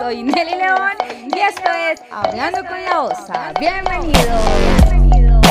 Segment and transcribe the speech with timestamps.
[0.00, 0.92] soy Nelly León
[1.26, 3.52] y esto es Hablando con la Osa.
[3.60, 5.42] Bienvenido.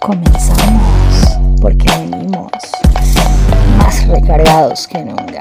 [0.00, 2.50] Comenzamos porque venimos
[3.78, 5.38] más recargados que nunca.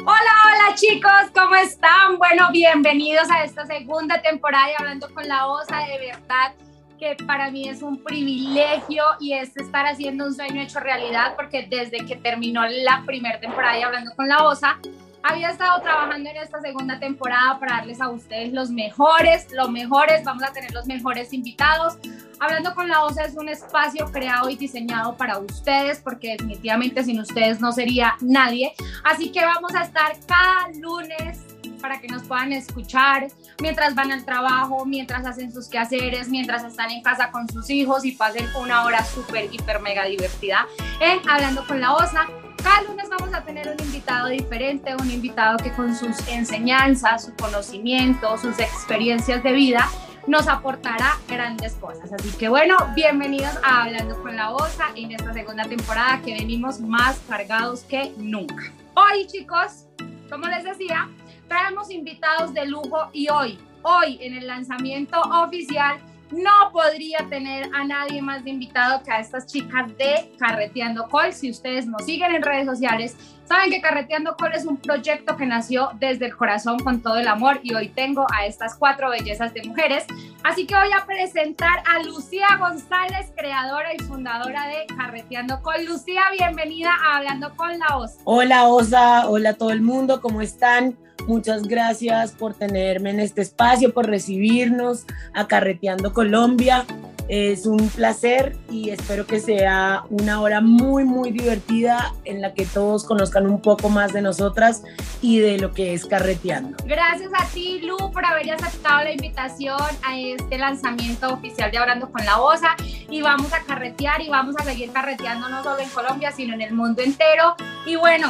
[0.00, 2.18] Hola, hola chicos, ¿cómo están?
[2.18, 5.78] Bueno, bienvenidos a esta segunda temporada de Hablando con la Osa.
[5.78, 6.52] De verdad
[6.98, 11.66] que para mí es un privilegio y es estar haciendo un sueño hecho realidad porque
[11.70, 14.78] desde que terminó la primera temporada de Hablando con la Osa,
[15.22, 20.24] había estado trabajando en esta segunda temporada para darles a ustedes los mejores, los mejores,
[20.24, 21.98] vamos a tener los mejores invitados.
[22.40, 27.20] Hablando con la OSA es un espacio creado y diseñado para ustedes porque definitivamente sin
[27.20, 28.74] ustedes no sería nadie.
[29.04, 31.40] Así que vamos a estar cada lunes
[31.80, 33.28] para que nos puedan escuchar
[33.60, 38.04] mientras van al trabajo, mientras hacen sus quehaceres, mientras están en casa con sus hijos
[38.04, 40.66] y pasen una hora súper, hiper, mega divertida
[41.00, 42.26] en Hablando con la OSA.
[42.62, 47.34] Cada lunes vamos a tener un invitado diferente, un invitado que con sus enseñanzas, su
[47.34, 49.88] conocimiento, sus experiencias de vida
[50.28, 52.12] nos aportará grandes cosas.
[52.12, 56.78] Así que bueno, bienvenidos a Hablando con la OSA en esta segunda temporada que venimos
[56.80, 58.72] más cargados que nunca.
[58.94, 59.86] Hoy chicos,
[60.30, 61.08] como les decía,
[61.48, 65.98] traemos invitados de lujo y hoy, hoy en el lanzamiento oficial,
[66.32, 71.32] no podría tener a nadie más de invitado que a estas chicas de Carreteando Col.
[71.32, 75.44] Si ustedes nos siguen en redes sociales, saben que Carreteando Col es un proyecto que
[75.44, 79.52] nació desde el corazón con todo el amor y hoy tengo a estas cuatro bellezas
[79.52, 80.04] de mujeres.
[80.42, 85.84] Así que voy a presentar a Lucía González, creadora y fundadora de Carreteando Col.
[85.84, 88.18] Lucía, bienvenida a Hablando con la Osa.
[88.24, 90.96] Hola Osa, hola a todo el mundo, ¿cómo están?
[91.26, 96.84] Muchas gracias por tenerme en este espacio, por recibirnos a Carreteando Colombia.
[97.28, 102.66] Es un placer y espero que sea una hora muy, muy divertida en la que
[102.66, 104.82] todos conozcan un poco más de nosotras
[105.22, 106.76] y de lo que es carreteando.
[106.84, 112.10] Gracias a ti, Lu, por haber aceptado la invitación a este lanzamiento oficial de Hablando
[112.10, 112.76] con la Osa.
[113.08, 116.62] Y vamos a carretear y vamos a seguir carreteando no solo en Colombia, sino en
[116.62, 117.54] el mundo entero.
[117.86, 118.28] Y bueno,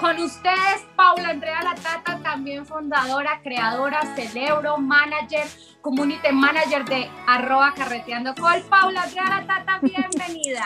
[0.00, 5.46] con ustedes, Paula Andrea Latata, también fundadora, creadora, celebro, manager,
[5.82, 8.62] community manager de arroba carreteando col.
[8.70, 10.64] Paula Andrea Latata, bienvenida.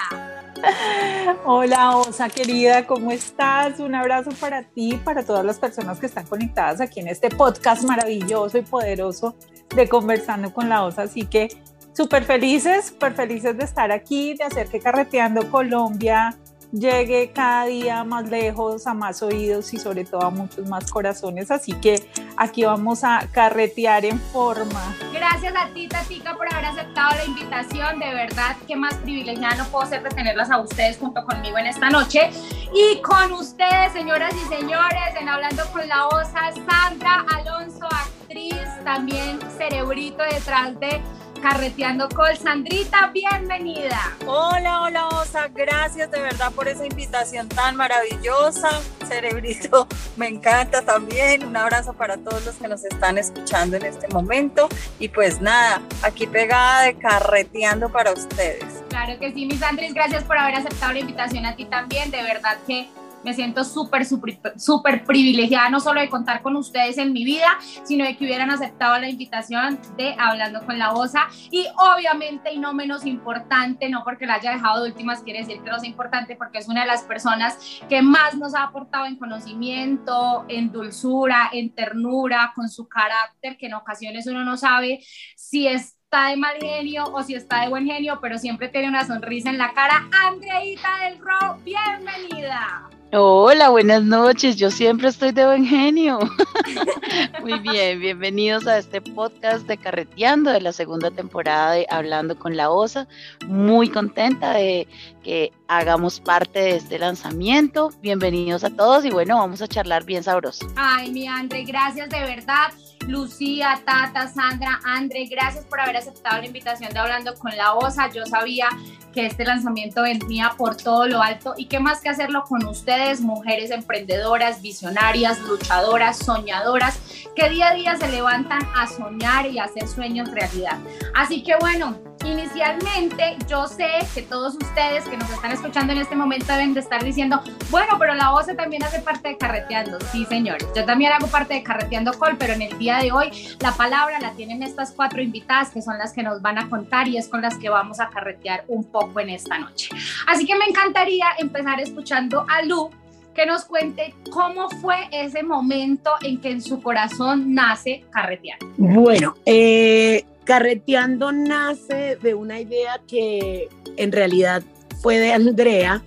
[1.44, 3.80] Hola Osa querida, ¿cómo estás?
[3.80, 7.82] Un abrazo para ti, para todas las personas que están conectadas aquí en este podcast
[7.82, 9.34] maravilloso y poderoso
[9.74, 11.02] de Conversando con la Osa.
[11.02, 11.48] Así que
[11.92, 16.38] súper felices, súper felices de estar aquí, de hacer que Carreteando Colombia
[16.74, 21.50] llegue cada día más lejos, a más oídos y sobre todo a muchos más corazones.
[21.50, 24.96] Así que aquí vamos a carretear en forma.
[25.12, 27.98] Gracias a ti, Tatica, por haber aceptado la invitación.
[28.00, 31.66] De verdad, que más privilegiada no puedo ser de tenerlas a ustedes junto conmigo en
[31.66, 32.30] esta noche.
[32.74, 39.38] Y con ustedes, señoras y señores, en Hablando con la OSA, Sandra Alonso, actriz, también
[39.56, 41.00] cerebrito detrás de
[41.44, 42.38] Carreteando Col.
[42.38, 44.16] Sandrita, bienvenida.
[44.24, 45.48] Hola, hola, Osa.
[45.48, 48.80] Gracias de verdad por esa invitación tan maravillosa.
[49.06, 51.44] Cerebrito, me encanta también.
[51.44, 54.70] Un abrazo para todos los que nos están escuchando en este momento.
[54.98, 58.82] Y pues nada, aquí pegada de Carreteando para ustedes.
[58.88, 59.92] Claro que sí, mis Andrés.
[59.92, 62.10] Gracias por haber aceptado la invitación a ti también.
[62.10, 62.88] De verdad que
[63.24, 67.48] me siento súper, súper privilegiada no solo de contar con ustedes en mi vida,
[67.84, 71.26] sino de que hubieran aceptado la invitación de Hablando con la OSA.
[71.50, 75.62] Y obviamente, y no menos importante, no porque la haya dejado de últimas, quiere decir
[75.62, 77.58] que no es importante, porque es una de las personas
[77.88, 83.66] que más nos ha aportado en conocimiento, en dulzura, en ternura, con su carácter, que
[83.66, 85.00] en ocasiones uno no sabe
[85.36, 89.04] si está de mal genio o si está de buen genio, pero siempre tiene una
[89.04, 90.08] sonrisa en la cara.
[90.26, 92.88] Andreita del Ro, bienvenida.
[93.16, 94.56] Hola, buenas noches.
[94.56, 96.18] Yo siempre estoy de buen genio.
[97.42, 102.56] Muy bien, bienvenidos a este podcast de Carreteando de la segunda temporada de Hablando con
[102.56, 103.06] la Osa.
[103.46, 104.88] Muy contenta de
[105.22, 107.92] que hagamos parte de este lanzamiento.
[108.02, 110.66] Bienvenidos a todos y bueno, vamos a charlar bien sabroso.
[110.74, 112.72] Ay, mi Andre, gracias de verdad.
[113.08, 118.10] Lucía, Tata, Sandra, Andre, gracias por haber aceptado la invitación de Hablando con la OSA.
[118.10, 118.68] Yo sabía
[119.12, 123.20] que este lanzamiento venía por todo lo alto y qué más que hacerlo con ustedes,
[123.20, 126.98] mujeres emprendedoras, visionarias, luchadoras, soñadoras,
[127.36, 130.78] que día a día se levantan a soñar y hacer sueños realidad.
[131.14, 136.16] Así que bueno, inicialmente yo sé que todos ustedes que nos están escuchando en este
[136.16, 139.98] momento deben de estar diciendo, bueno, pero la voz también hace parte de Carreteando.
[140.12, 143.30] Sí, señores, yo también hago parte de Carreteando Col, pero en el día de hoy
[143.60, 147.08] la palabra la tienen estas cuatro invitadas que son las que nos van a contar
[147.08, 149.88] y es con las que vamos a carretear un poco en esta noche.
[150.26, 152.90] Así que me encantaría empezar escuchando a Lu
[153.34, 158.66] que nos cuente cómo fue ese momento en que en su corazón nace Carreteando.
[158.76, 164.62] Bueno, eh, Carreteando nace de una idea que en realidad
[165.00, 166.02] fue de Andrea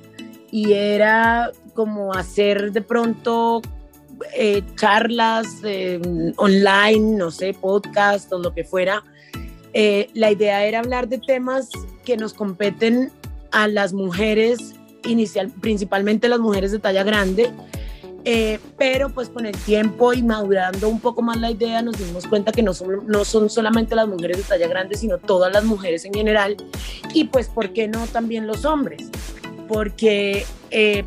[0.51, 3.62] y era como hacer de pronto
[4.36, 6.01] eh, charlas eh,
[6.38, 9.04] online, no sé, podcast o lo que fuera.
[9.74, 11.69] Eh, la idea era hablar de temas
[12.04, 13.12] que nos competen
[13.51, 17.51] a las mujeres, inicial, principalmente las mujeres de talla grande,
[18.77, 22.51] pero pues con el tiempo y madurando un poco más la idea nos dimos cuenta
[22.51, 26.03] que no son, no son solamente las mujeres de talla grande, sino todas las mujeres
[26.06, 26.57] en general
[27.13, 29.09] y pues, ¿por qué no también los hombres?
[29.68, 30.45] Porque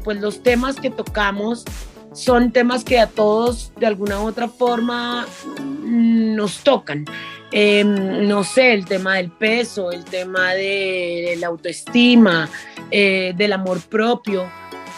[0.02, 1.64] pues los temas que tocamos
[2.12, 5.26] son temas que a todos de alguna u otra forma
[5.56, 7.04] nos tocan.
[7.52, 12.48] Em, no sé, el tema del peso, el tema de, la autoestima,
[12.90, 14.48] eh, del amor propio,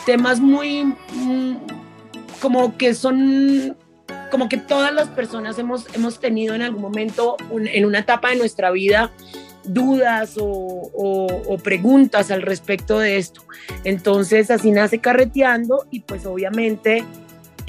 [0.05, 1.57] temas muy mm,
[2.43, 3.77] como que son
[4.31, 8.37] como que todas las personas hemos, hemos tenido en algún momento en una etapa de
[8.37, 9.13] nuestra vida
[9.65, 13.43] dudas o, preguntas al respecto de esto.
[13.85, 17.05] Entonces así nace Carreteando y pues obviamente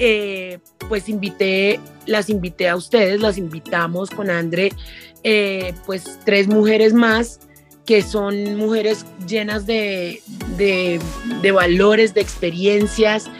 [0.00, 4.72] eh, pues invité, las invité a ustedes, las invitamos con André,
[5.22, 7.40] eh, pues tres mujeres más
[7.86, 10.22] que son mujeres llenas de,
[10.56, 10.98] de,
[11.42, 13.30] de valores, de experiencias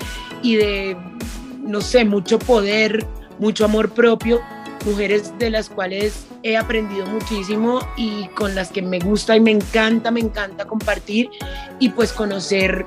[0.44, 0.96] y de,
[1.64, 3.04] no sé, mucho poder,
[3.40, 4.40] mucho amor propio
[4.84, 9.50] mujeres de las cuales he aprendido muchísimo y con las que me gusta y me
[9.50, 11.30] encanta, me encanta compartir
[11.78, 12.84] y pues conocer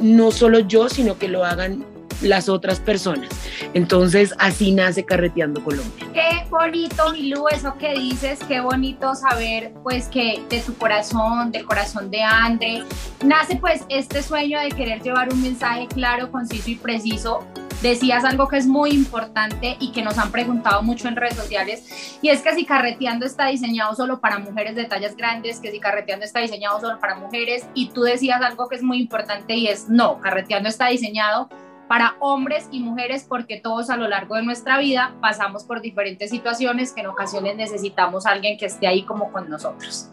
[0.00, 1.84] no solo yo, sino que lo hagan
[2.22, 3.28] las otras personas.
[3.74, 6.06] Entonces, así nace Carreteando Colombia.
[6.12, 11.64] Qué bonito, Milú, eso que dices, qué bonito saber, pues, que de tu corazón, del
[11.64, 12.82] corazón de Andre,
[13.24, 17.44] nace, pues, este sueño de querer llevar un mensaje claro, conciso y preciso
[17.84, 22.18] decías algo que es muy importante y que nos han preguntado mucho en redes sociales,
[22.22, 25.80] y es que si carreteando está diseñado solo para mujeres de tallas grandes, que si
[25.80, 29.68] carreteando está diseñado solo para mujeres, y tú decías algo que es muy importante y
[29.68, 31.50] es, no, carreteando está diseñado
[31.88, 36.30] para hombres y mujeres porque todos a lo largo de nuestra vida pasamos por diferentes
[36.30, 40.10] situaciones que en ocasiones necesitamos alguien que esté ahí como con nosotros.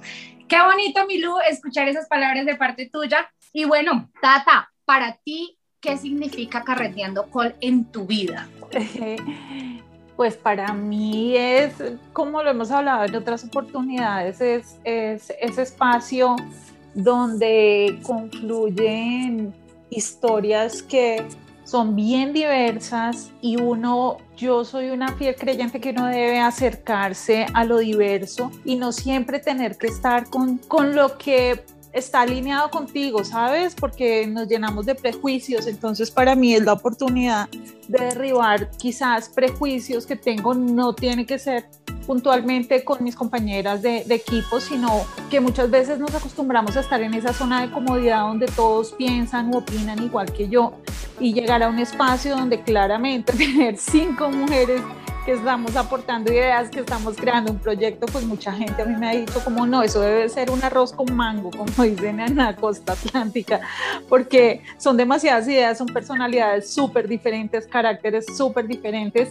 [0.48, 3.32] Qué bonito, Milú, escuchar esas palabras de parte tuya.
[3.54, 8.48] Y bueno, Tata, para ti, ¿qué significa carreteando col en tu vida?
[10.18, 11.74] Pues para mí es,
[12.14, 16.36] como lo hemos hablado en otras oportunidades, es, es ese espacio
[16.94, 19.52] donde confluyen
[19.90, 21.26] historias que
[21.72, 27.64] son bien diversas y uno, yo soy una fiel creyente que uno debe acercarse a
[27.64, 31.64] lo diverso y no siempre tener que estar con, con lo que
[31.94, 33.74] está alineado contigo, ¿sabes?
[33.74, 37.48] Porque nos llenamos de prejuicios, entonces para mí es la oportunidad
[37.88, 41.70] de derribar quizás prejuicios que tengo, no tiene que ser
[42.06, 47.14] puntualmente con mis compañeras de, equipo, sino que muchas veces nos acostumbramos a estar en
[47.14, 50.74] esa zona de comodidad donde todos piensan u opinan igual que yo
[51.22, 54.82] y llegar a un espacio donde claramente tener cinco mujeres
[55.24, 59.08] que estamos aportando ideas, que estamos creando un proyecto, pues mucha gente a mí me
[59.08, 62.56] ha dicho como no, eso debe ser un arroz con mango, como dicen en la
[62.56, 63.62] costa atlántica,
[64.10, 69.30] porque son demasiadas ideas, son personalidades súper diferentes, caracteres súper diferentes,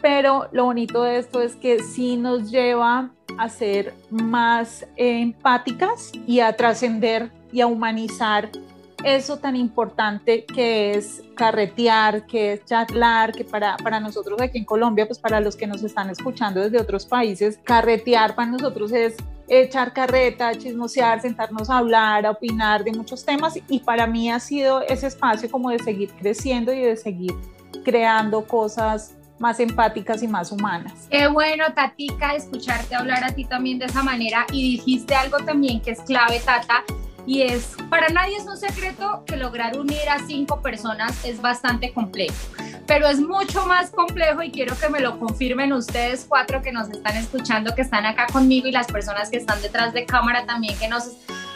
[0.00, 6.38] pero lo bonito de esto es que sí nos lleva a ser más empáticas y
[6.38, 8.48] a trascender y a humanizar
[9.04, 14.64] eso tan importante que es carretear, que es charlar, que para, para nosotros aquí en
[14.64, 19.16] Colombia, pues para los que nos están escuchando desde otros países, carretear para nosotros es
[19.48, 24.40] echar carreta, chismosear, sentarnos a hablar, a opinar de muchos temas y para mí ha
[24.40, 27.32] sido ese espacio como de seguir creciendo y de seguir
[27.84, 31.08] creando cosas más empáticas y más humanas.
[31.10, 35.80] Qué bueno, Tatica, escucharte hablar a ti también de esa manera y dijiste algo también
[35.80, 36.84] que es clave, Tata,
[37.26, 41.92] y es, para nadie es un secreto que lograr unir a cinco personas es bastante
[41.92, 42.34] complejo,
[42.86, 46.88] pero es mucho más complejo y quiero que me lo confirmen ustedes cuatro que nos
[46.90, 50.78] están escuchando, que están acá conmigo y las personas que están detrás de cámara también
[50.78, 51.12] que nos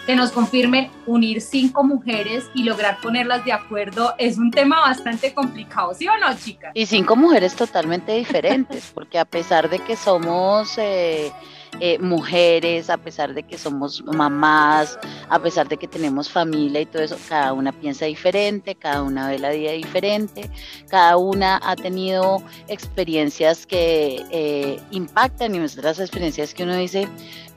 [0.06, 5.34] que nos confirmen unir cinco mujeres y lograr ponerlas de acuerdo es un tema bastante
[5.34, 6.70] complicado, ¿sí o no, chicas?
[6.74, 11.32] Y cinco mujeres totalmente diferentes, porque a pesar de que somos eh,
[11.80, 16.86] eh, mujeres, a pesar de que somos mamás, a pesar de que tenemos familia y
[16.86, 20.50] todo eso, cada una piensa diferente, cada una ve la vida diferente,
[20.88, 27.08] cada una ha tenido experiencias que eh, impactan y nuestras experiencias que uno dice,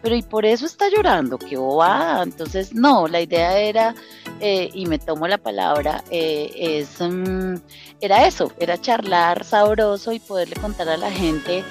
[0.02, 2.24] pero y por eso está llorando, qué bobada.
[2.24, 3.96] Entonces, no, la idea era,
[4.40, 7.56] eh, y me tomo la palabra, eh, es, mm,
[8.02, 11.64] era eso, era charlar sabroso y poderle contar a la gente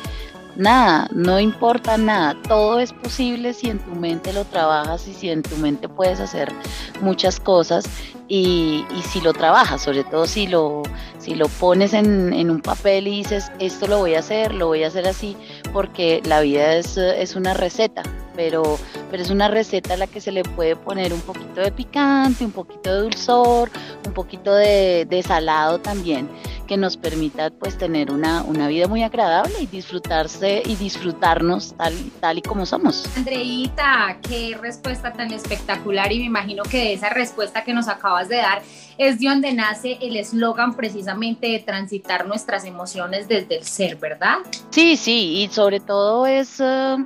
[0.56, 5.30] nada, no importa nada, todo es posible si en tu mente lo trabajas y si
[5.30, 6.52] en tu mente puedes hacer
[7.00, 7.84] muchas cosas
[8.28, 10.82] y, si lo trabajas, sobre todo si lo,
[11.18, 14.84] si lo pones en, un papel y dices, esto lo voy a hacer, lo voy
[14.84, 15.36] a hacer así,
[15.72, 18.02] porque la vida es, es una receta,
[18.36, 18.78] pero,
[19.10, 22.44] pero es una receta a la que se le puede poner un poquito de picante,
[22.44, 23.70] un poquito de dulzor,
[24.06, 26.28] un poquito de, de salado también
[26.68, 31.94] que nos permita pues tener una, una vida muy agradable y disfrutarse y disfrutarnos tal,
[32.20, 33.04] tal y como somos.
[33.16, 38.28] Andreita, qué respuesta tan espectacular y me imagino que de esa respuesta que nos acabas
[38.28, 38.62] de dar
[38.98, 44.36] es de donde nace el eslogan precisamente de transitar nuestras emociones desde el ser, ¿verdad?
[44.70, 46.96] Sí, sí, y sobre todo es, eh,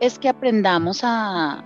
[0.00, 1.62] es que aprendamos a,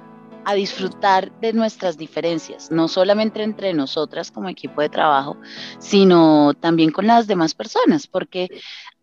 [0.50, 5.36] a disfrutar de nuestras diferencias, no solamente entre nosotras como equipo de trabajo,
[5.78, 8.48] sino también con las demás personas, porque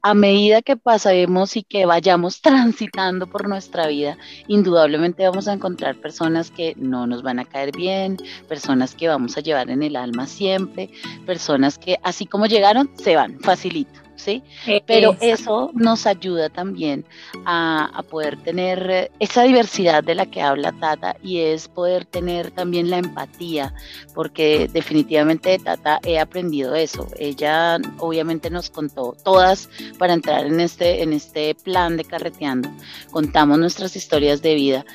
[0.01, 5.95] a medida que pasemos y que vayamos transitando por nuestra vida, indudablemente vamos a encontrar
[5.95, 9.95] personas que no nos van a caer bien, personas que vamos a llevar en el
[9.95, 10.89] alma siempre,
[11.25, 14.06] personas que así como llegaron, se van, facilito.
[14.17, 14.43] ¿Sí?
[14.85, 17.05] Pero eso nos ayuda también
[17.45, 22.89] a, poder tener esa diversidad de la que habla Tata y es poder tener también
[22.89, 23.73] la empatía,
[24.13, 27.07] porque definitivamente de Tata he aprendido eso.
[27.17, 32.69] Ella obviamente nos contó todas para entrar en este, en este plan de carreteando,
[33.11, 34.85] contamos nuestras historias de vida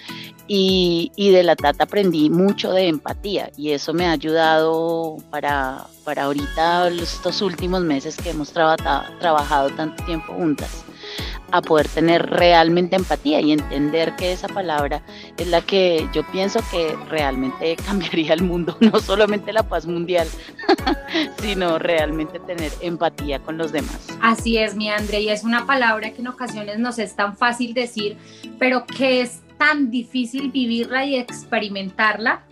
[0.47, 6.25] y, de la Tata aprendí mucho de empatía y eso me ha ayudado para, para
[6.25, 10.85] ahorita estos últimos meses que hemos trabajado tanto tiempo juntas
[11.52, 15.02] a poder tener realmente empatía y entender que esa palabra
[15.37, 20.26] es la que yo pienso que realmente cambiaría el mundo, no solamente la paz mundial,
[21.38, 24.09] sino realmente tener empatía con los demás.
[24.21, 27.75] Así es, mi André, y es una palabra que en ocasiones nos es tan fácil
[27.75, 28.16] decir,
[28.59, 32.44] pero que es tan difícil vivirla y experimentarla.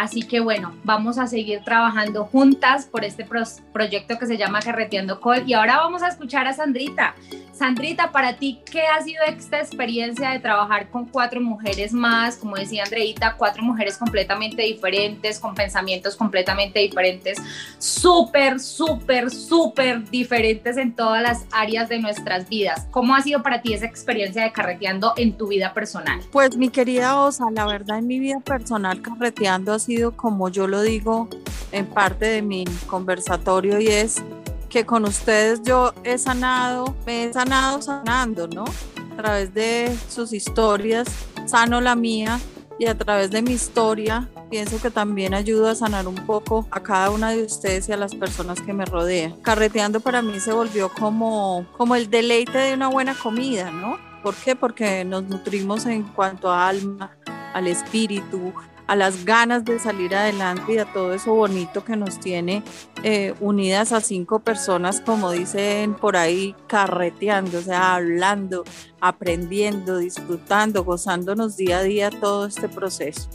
[0.00, 5.20] Así que bueno, vamos a seguir trabajando juntas por este proyecto que se llama Carreteando
[5.20, 5.42] Col.
[5.46, 7.14] Y ahora vamos a escuchar a Sandrita.
[7.60, 12.36] Sandrita, para ti, ¿qué ha sido esta experiencia de trabajar con cuatro mujeres más?
[12.36, 17.36] Como decía Andreita, cuatro mujeres completamente diferentes, con pensamientos completamente diferentes,
[17.76, 22.86] súper, súper, súper diferentes en todas las áreas de nuestras vidas.
[22.90, 26.18] ¿Cómo ha sido para ti esa experiencia de carreteando en tu vida personal?
[26.32, 30.66] Pues mi querida Osa, la verdad en mi vida personal carreteando ha sido como yo
[30.66, 31.28] lo digo
[31.72, 34.24] en parte de mi conversatorio y es
[34.70, 38.64] que con ustedes yo he sanado, me he sanado sanando, ¿no?
[39.12, 41.08] A través de sus historias,
[41.44, 42.40] sano la mía
[42.78, 46.80] y a través de mi historia pienso que también ayudo a sanar un poco a
[46.80, 49.32] cada una de ustedes y a las personas que me rodean.
[49.42, 53.98] Carreteando para mí se volvió como, como el deleite de una buena comida, ¿no?
[54.22, 54.54] ¿Por qué?
[54.56, 57.10] Porque nos nutrimos en cuanto a alma,
[57.54, 58.52] al espíritu,
[58.90, 62.64] a las ganas de salir adelante y a todo eso bonito que nos tiene
[63.04, 68.64] eh, unidas a cinco personas, como dicen por ahí, carreteando, o sea, hablando,
[69.00, 73.30] aprendiendo, disfrutando, gozándonos día a día todo este proceso.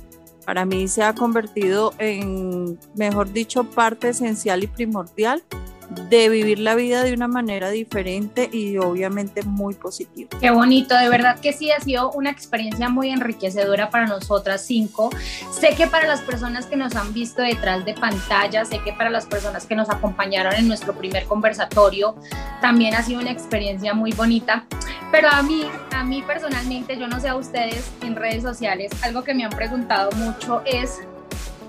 [0.46, 5.42] Para mí se ha convertido en, mejor dicho, parte esencial y primordial
[5.90, 10.30] de vivir la vida de una manera diferente y obviamente muy positiva.
[10.40, 15.10] Qué bonito, de verdad que sí ha sido una experiencia muy enriquecedora para nosotras cinco.
[15.52, 19.10] Sé que para las personas que nos han visto detrás de pantalla, sé que para
[19.10, 22.16] las personas que nos acompañaron en nuestro primer conversatorio,
[22.62, 24.66] también ha sido una experiencia muy bonita.
[25.12, 29.24] Pero a mí, a mí personalmente, yo no sé a ustedes en redes sociales, algo
[29.24, 31.02] que me han preguntado mucho es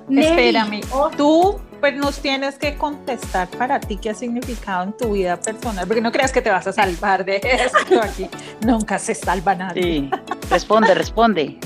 [0.09, 0.81] Espérame,
[1.17, 5.87] tú pues nos tienes que contestar para ti qué ha significado en tu vida personal,
[5.87, 8.29] porque no creas que te vas a salvar de esto aquí.
[8.65, 9.83] Nunca se salva nadie.
[9.83, 10.11] Sí,
[10.51, 11.59] responde, responde.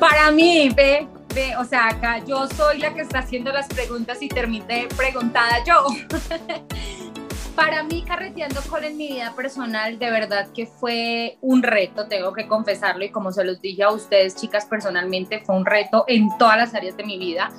[0.00, 4.22] Para mí, ve, ve, o sea, acá yo soy la que está haciendo las preguntas
[4.22, 5.86] y terminé preguntada yo.
[7.54, 12.32] Para mí, carreteando con en mi vida personal, de verdad que fue un reto, tengo
[12.32, 16.36] que confesarlo, y como se los dije a ustedes, chicas, personalmente, fue un reto en
[16.36, 17.52] todas las áreas de mi vida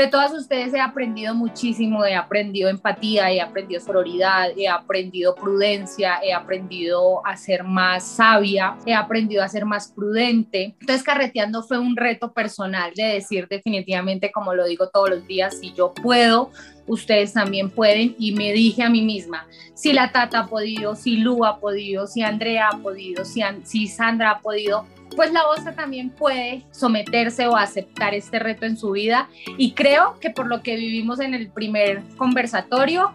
[0.00, 6.20] De todas ustedes he aprendido muchísimo, he aprendido empatía, he aprendido sororidad, he aprendido prudencia,
[6.22, 10.74] he aprendido a ser más sabia, he aprendido a ser más prudente.
[10.80, 15.60] Entonces carreteando fue un reto personal de decir definitivamente, como lo digo todos los días,
[15.60, 16.50] si yo puedo,
[16.86, 18.16] ustedes también pueden.
[18.18, 22.06] Y me dije a mí misma, si la Tata ha podido, si Lu ha podido,
[22.06, 24.86] si Andrea ha podido, si, si Sandra ha podido,
[25.16, 30.18] pues la OSA también puede someterse o aceptar este reto en su vida y creo
[30.20, 33.12] que por lo que vivimos en el primer conversatorio,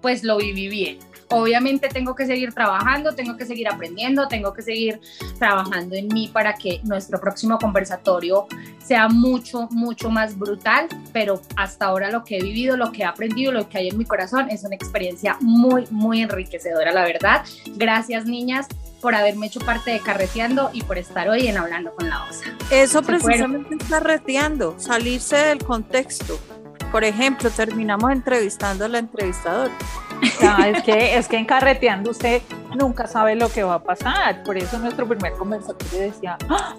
[0.00, 0.98] pues lo viví bien.
[1.34, 5.00] Obviamente tengo que seguir trabajando, tengo que seguir aprendiendo, tengo que seguir
[5.38, 8.46] trabajando en mí para que nuestro próximo conversatorio
[8.78, 13.04] sea mucho, mucho más brutal, pero hasta ahora lo que he vivido, lo que he
[13.04, 17.44] aprendido, lo que hay en mi corazón es una experiencia muy, muy enriquecedora, la verdad.
[17.74, 18.68] Gracias, niñas
[19.00, 22.56] por haberme hecho parte de Carreteando y por estar hoy en Hablando con la OSA.
[22.70, 26.38] Eso precisamente es Carreteando, salirse del contexto.
[26.90, 29.72] Por ejemplo, terminamos entrevistando a la entrevistadora.
[30.66, 32.42] es, que, es que en Carreteando usted
[32.76, 34.42] nunca sabe lo que va a pasar.
[34.44, 36.74] Por eso nuestro primer conversatorio decía, ¡Ah!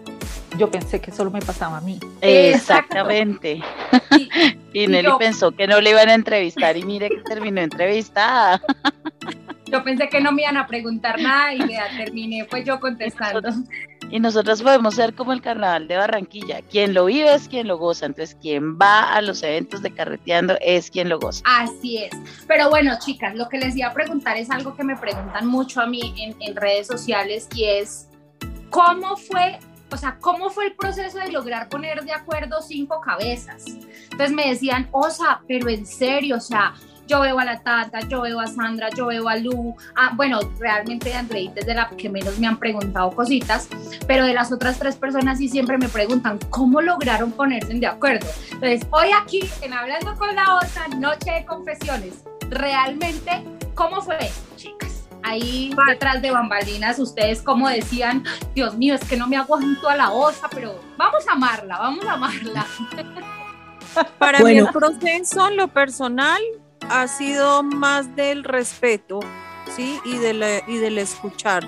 [0.57, 1.99] yo pensé que solo me pasaba a mí.
[2.21, 3.61] Exactamente.
[4.73, 8.61] Y, Nelly pensó que no le iban a entrevistar y mire que terminó entrevistada.
[9.65, 13.49] Yo pensé que no me iban a preguntar nada y ya terminé pues yo contestando.
[14.11, 16.61] Y nosotros podemos ser como el carnaval de Barranquilla.
[16.69, 18.05] Quien lo vive es quien lo goza.
[18.05, 21.41] Entonces, quien va a los eventos de carreteando es quien lo goza.
[21.45, 22.11] Así es.
[22.47, 25.81] Pero bueno, chicas, lo que les iba a preguntar es algo que me preguntan mucho
[25.81, 28.07] a mí en, en redes sociales y es,
[28.69, 29.57] ¿cómo fue
[29.91, 33.63] o sea, ¿cómo fue el proceso de lograr poner de acuerdo cinco cabezas?
[34.11, 36.73] Entonces me decían, Osa, pero en serio, o sea,
[37.07, 40.39] yo veo a la Tata, yo veo a Sandra, yo veo a Lu, ah, bueno,
[40.59, 43.67] realmente de Andreita es de la que menos me han preguntado cositas,
[44.07, 48.27] pero de las otras tres personas sí siempre me preguntan cómo lograron ponerse de acuerdo.
[48.51, 53.43] Entonces, hoy aquí en Hablando con la Osa, Noche de Confesiones, realmente,
[53.73, 54.17] ¿cómo fue
[54.55, 54.85] chicas?
[55.25, 59.95] ahí detrás de bambalinas, ustedes como decían, Dios mío, es que no me aguanto a
[59.95, 62.65] la osa, pero vamos a amarla, vamos a amarla.
[64.19, 66.41] Para mí el proceso lo personal
[66.89, 69.19] ha sido más del respeto,
[69.75, 69.99] ¿sí?
[70.05, 71.67] Y, de y del escuchar.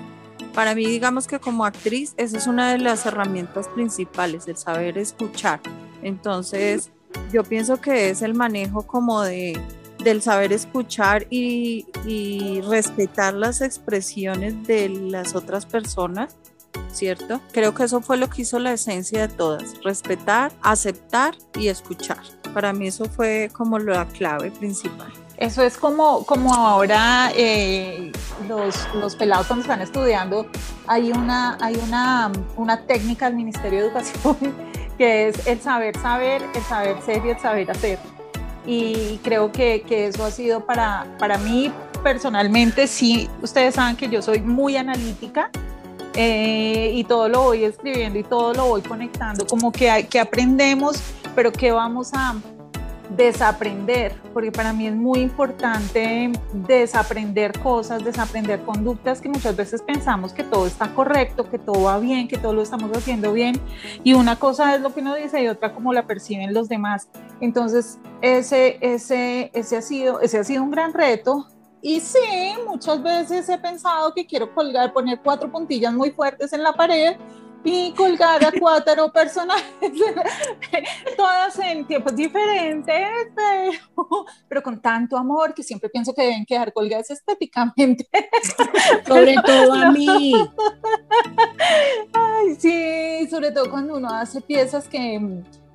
[0.54, 4.98] Para mí, digamos que como actriz, esa es una de las herramientas principales, el saber
[4.98, 5.60] escuchar.
[6.02, 6.90] Entonces,
[7.32, 9.60] yo pienso que es el manejo como de,
[10.02, 16.36] del saber escuchar y, y respetar las expresiones de las otras personas,
[16.92, 17.40] ¿cierto?
[17.52, 22.18] Creo que eso fue lo que hizo la esencia de todas, respetar, aceptar y escuchar.
[22.54, 25.12] Para mí eso fue como la clave principal.
[25.36, 28.10] Eso es como, como ahora eh,
[28.48, 30.46] los, los, pelados cuando están estudiando,
[30.88, 34.36] hay una, hay una, una técnica del Ministerio de Educación
[34.98, 37.98] que es el saber saber, el saber ser y el saber hacer.
[38.66, 44.08] Y creo que, que eso ha sido para, para mí personalmente, sí, ustedes saben que
[44.08, 45.50] yo soy muy analítica,
[46.14, 51.00] eh, y todo lo voy escribiendo y todo lo voy conectando, como que, que aprendemos,
[51.34, 52.34] pero que vamos a,
[53.16, 60.32] desaprender, porque para mí es muy importante desaprender cosas, desaprender conductas que muchas veces pensamos
[60.32, 63.58] que todo está correcto, que todo va bien, que todo lo estamos haciendo bien,
[64.04, 67.08] y una cosa es lo que uno dice y otra como la perciben los demás.
[67.40, 71.46] Entonces, ese, ese, ese, ha, sido, ese ha sido un gran reto.
[71.80, 76.62] Y sí, muchas veces he pensado que quiero colgar, poner cuatro puntillas muy fuertes en
[76.62, 77.16] la pared
[77.64, 79.64] y colgar a cuatro personajes,
[81.16, 83.08] todas en tiempos diferentes,
[84.48, 88.08] pero, con tanto amor que siempre pienso que deben quedar colgadas estéticamente.
[89.06, 90.34] Sobre todo a mí.
[92.12, 95.20] Ay, sí, sobre todo cuando uno hace piezas que,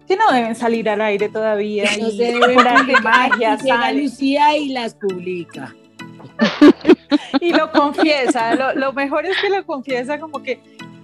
[0.07, 1.85] que no deben salir al aire todavía.
[1.99, 5.73] No y se deben magia, llega Lucía y las publica.
[7.41, 10.59] y lo confiesa, lo, lo, mejor es que lo confiesa como que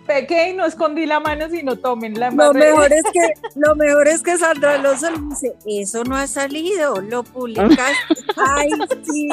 [0.09, 2.51] pequé y no escondí la mano, sino tomen la mano.
[2.51, 6.25] Lo mejor es que, lo mejor es que Sandra Alonso le dice, eso no ha
[6.25, 7.93] salido, lo publicas.
[8.35, 8.69] Ay,
[9.03, 9.29] sí.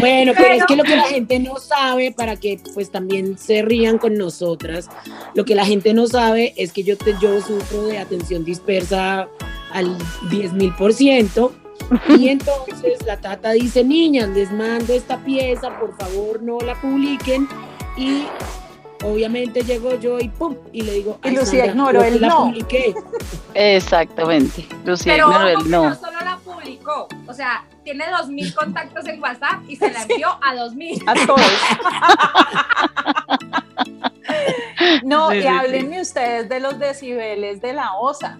[0.00, 3.60] bueno, pero, es que lo que la gente no sabe, para que pues también se
[3.60, 4.88] rían con nosotras,
[5.34, 9.28] lo que la gente no sabe es que yo, te, yo sufro de atención dispersa
[9.70, 9.98] al
[10.30, 11.52] 10 mil por ciento
[12.08, 17.48] y entonces la tata dice, niñas, les mando esta pieza, por favor no la publiquen.
[17.96, 18.24] Y
[19.04, 22.44] obviamente llego yo y pum, y le digo, y Lucía ignoró el la no.
[22.46, 22.94] publiqué.
[23.54, 25.88] Exactamente, Lucía Pero ignoró el no.
[25.90, 30.02] no solo la publicó, o sea, tiene dos mil contactos en WhatsApp y se la
[30.08, 31.00] envió a dos mil.
[31.06, 31.40] A todos.
[35.04, 38.38] No, Sí, y sí, háblenme ustedes de los decibeles de la osa.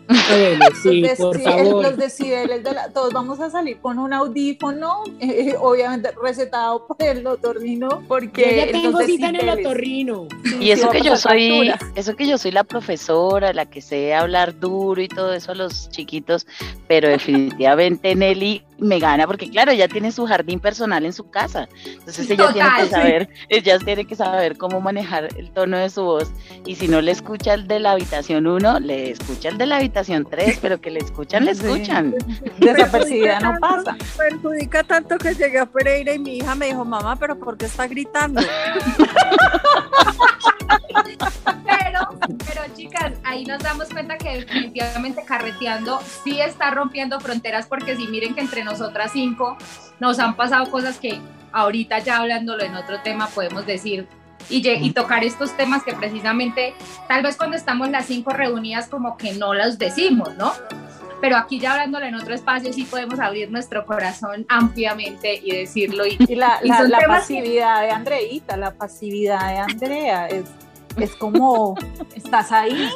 [0.83, 1.83] Sí, los, por deci- favor.
[1.83, 2.89] los decibeles de la.
[2.91, 8.57] Todos vamos a salir con un audífono, eh, obviamente recetado por el otorrino, Yo porque.
[8.57, 10.27] ya tengo los cita en el otorrino.
[10.45, 11.79] sí, Y sí eso que yo soy, factura.
[11.95, 15.55] eso que yo soy la profesora, la que sé hablar duro y todo eso a
[15.55, 16.47] los chiquitos,
[16.89, 21.69] pero definitivamente Nelly me gana porque claro, ella tiene su jardín personal en su casa.
[21.87, 22.91] Entonces ella tiene que sí.
[22.91, 26.31] saber, ella tiene que saber cómo manejar el tono de su voz.
[26.67, 29.77] Y si no le escucha el de la habitación 1, le escucha el de la
[29.77, 31.67] habitación 3, pero que le escuchan, le Sí.
[31.67, 32.15] escuchan.
[32.59, 33.97] Desapercibida no pasa.
[34.17, 37.67] Perjudica tanto que llegué a Pereira y mi hija me dijo, mamá, pero ¿por qué
[37.67, 38.41] está gritando?
[41.65, 42.01] Pero,
[42.47, 48.07] pero chicas, ahí nos damos cuenta que definitivamente carreteando sí está rompiendo fronteras porque si
[48.09, 49.57] miren que entre nosotras cinco
[50.01, 51.21] nos han pasado cosas que
[51.53, 54.07] ahorita ya hablándolo en otro tema podemos decir
[54.51, 56.75] y, y tocar estos temas que precisamente
[57.09, 60.53] tal vez cuando estamos las cinco reunidas como que no los decimos, ¿no?
[61.21, 66.05] Pero aquí ya hablándolo en otro espacio sí podemos abrir nuestro corazón ampliamente y decirlo
[66.07, 70.27] y Y la, Y la- la temas que- pasividad de Andreita, la pasividad de Andrea,
[70.27, 70.45] es,
[70.99, 71.75] es como,
[72.15, 72.89] ¿estás ahí?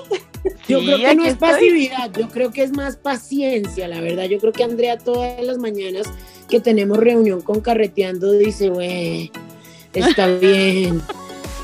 [0.69, 1.49] Yo Sí, creo que no es estoy.
[1.51, 4.25] pasividad, yo creo que es más paciencia, la verdad.
[4.25, 6.07] Yo creo que Andrea todas las mañanas
[6.49, 9.31] que tenemos reunión con Carreteando dice, güey,
[9.93, 11.03] está bien,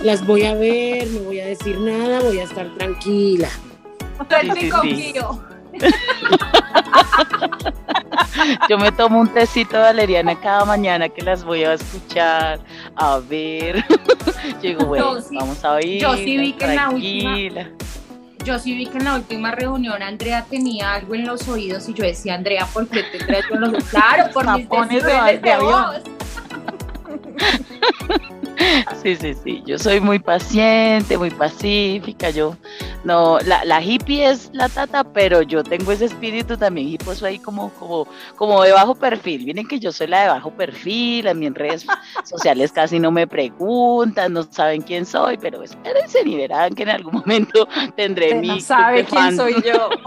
[0.02, 3.48] las voy a ver, no voy a decir nada, voy a estar tranquila.
[4.42, 4.68] sí, sí.
[4.70, 5.42] confío.
[8.68, 12.60] Yo me tomo un tecito de valeriana cada mañana que las voy a escuchar,
[12.96, 13.84] a ver.
[14.62, 15.36] Yo digo, bueno, sí.
[15.36, 16.00] vamos a oír.
[16.00, 17.70] Yo sí vi que en la última-.
[18.44, 21.94] Yo sí vi que en la última reunión Andrea tenía algo en los oídos y
[21.94, 23.88] yo decía, Andrea, ¿por qué tendrás yo en los oídos?
[23.88, 26.02] Claro, por mis decibeles de de voz.
[29.02, 29.62] Sí, sí, sí.
[29.66, 32.30] Yo soy muy paciente, muy pacífica.
[32.30, 32.56] Yo,
[33.04, 37.38] no, la, la hippie es la tata, pero yo tengo ese espíritu también hiposo ahí
[37.38, 39.44] como, como, como de bajo perfil.
[39.44, 41.84] Miren que yo soy la de bajo perfil, a mí en redes
[42.24, 46.90] sociales casi no me preguntan, no saben quién soy, pero espérense y verán que en
[46.90, 49.36] algún momento tendré mi no sabe quién fans.
[49.36, 49.90] soy yo.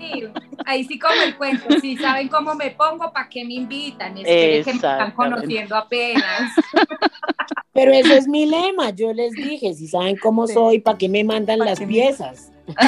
[0.00, 0.24] Sí,
[0.64, 4.16] ahí sí como el cuento, sí saben cómo me pongo, ¿para qué me invitan?
[4.16, 6.24] Es que me están conociendo apenas.
[7.72, 10.54] Pero ese es mi lema, yo les dije, si saben cómo Sí.
[10.54, 12.50] soy, ¿para qué me mandan ¿Pa' las me- piezas?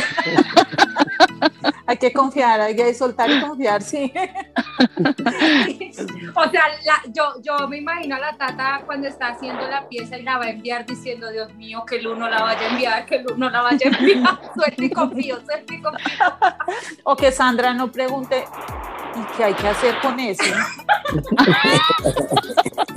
[1.87, 4.13] Hay que confiar, hay que soltar y confiar, sí.
[6.35, 10.17] O sea, la- yo, yo me imagino a la tata cuando está haciendo la pieza
[10.17, 13.05] y la va a enviar diciendo, Dios mío, que el uno la vaya a enviar,
[13.07, 14.41] que el uno la vaya a enviar.
[14.55, 16.25] Suerte y confío, suerte y confío.
[17.05, 18.45] O que Sandra no pregunte,
[19.17, 20.43] ¿y qué hay que hacer con eso?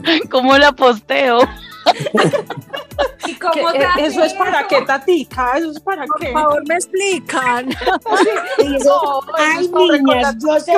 [0.32, 1.40] ¿Cómo la posteo?
[3.28, 5.58] ¿Y cómo ¿Qué- se hace ¿Eso es para qué, Tatica?
[5.58, 6.32] ¿Eso es para Por qué?
[6.32, 7.70] favor, me explican.
[8.58, 10.74] Dice, No, ay niñas, yo sé,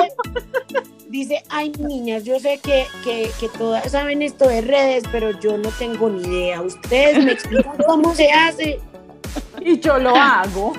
[1.08, 5.56] dice, ay niñas, yo sé que, que, que todas saben esto de redes, pero yo
[5.56, 6.60] no tengo ni idea.
[6.60, 8.80] Ustedes me explican cómo se hace.
[9.60, 10.72] Y yo lo hago.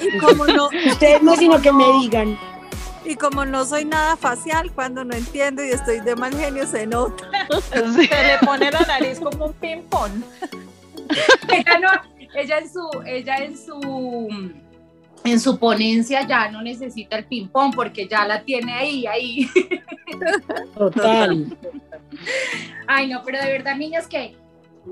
[0.00, 2.38] Y como no, Ustedes no, sino que me digan.
[3.06, 6.86] Y como no soy nada facial, cuando no entiendo y estoy de mal genio, se
[6.86, 7.24] nota.
[7.70, 8.06] Sí.
[8.06, 10.22] Se le pone la nariz como un ping-pong.
[11.52, 11.88] ella no,
[12.34, 14.52] ella en su, ella en su,
[15.24, 19.48] en su ponencia ya no necesita el ping pong porque ya la tiene ahí, ahí.
[20.76, 21.56] Total.
[22.86, 24.36] Ay, no, pero de verdad, niñas, que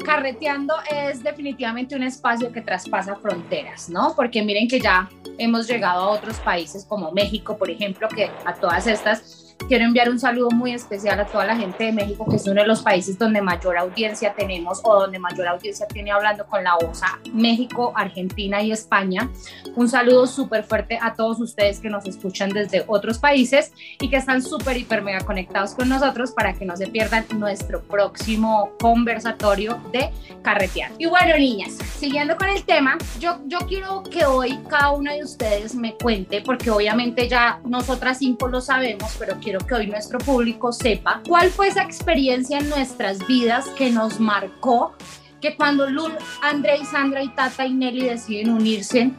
[0.03, 4.15] carreteando es definitivamente un espacio que traspasa fronteras, ¿no?
[4.17, 8.55] Porque miren que ya hemos llegado a otros países como México, por ejemplo, que a
[8.55, 12.37] todas estas quiero enviar un saludo muy especial a toda la gente de México, que
[12.37, 16.47] es uno de los países donde mayor audiencia tenemos o donde mayor audiencia tiene hablando
[16.47, 19.31] con la OSA, México, Argentina y España.
[19.75, 24.17] Un saludo súper fuerte a todos ustedes que nos escuchan desde otros países y que
[24.17, 29.81] están súper, hiper, mega conectados con nosotros para que no se pierdan nuestro próximo conversatorio
[29.93, 30.11] de
[30.43, 30.93] carretear.
[30.99, 35.25] Y bueno, niñas, siguiendo con el tema, yo, yo quiero que hoy cada una de
[35.25, 40.19] ustedes me cuente, porque obviamente ya nosotras cinco lo sabemos, pero quiero que hoy nuestro
[40.19, 44.95] público sepa cuál fue esa experiencia en nuestras vidas que nos marcó,
[45.41, 49.11] que cuando Lul, André y Sandra y Tata y Nelly deciden unirse,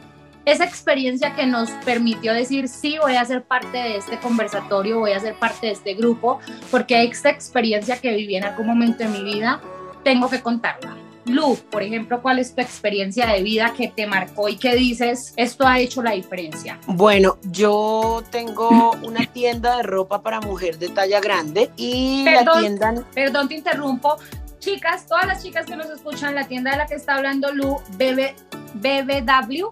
[0.44, 5.12] esa experiencia que nos permitió decir, sí, voy a ser parte de este conversatorio, voy
[5.12, 9.08] a ser parte de este grupo, porque esta experiencia que viví en algún momento de
[9.08, 9.60] mi vida,
[10.04, 11.05] tengo que contarla.
[11.26, 15.34] Lu, por ejemplo, ¿cuál es tu experiencia de vida que te marcó y que dices,
[15.36, 16.78] esto ha hecho la diferencia?
[16.86, 22.94] Bueno, yo tengo una tienda de ropa para mujer de talla grande y la tienda
[23.12, 24.16] Perdón, te interrumpo.
[24.60, 27.80] chicas, todas las chicas que nos escuchan, la tienda de la que está hablando Lu,
[27.96, 28.34] BB,
[28.74, 29.68] BBW,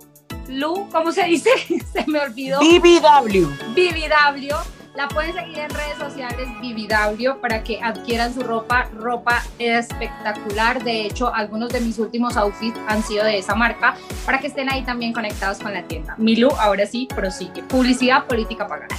[0.49, 1.51] Lu, ¿cómo se dice?
[1.93, 2.59] se me olvidó.
[2.61, 3.47] BBW.
[3.75, 4.84] BBW.
[4.95, 10.85] La pueden seguir en redes sociales BBW para que adquieran su ropa, ropa espectacular.
[10.85, 14.71] De hecho, algunos de mis últimos outfits han sido de esa marca para que estén
[14.71, 16.15] ahí también conectados con la tienda.
[16.17, 17.65] Milu, ahora sí, prosigue.
[17.65, 18.95] Publicidad, política pagada.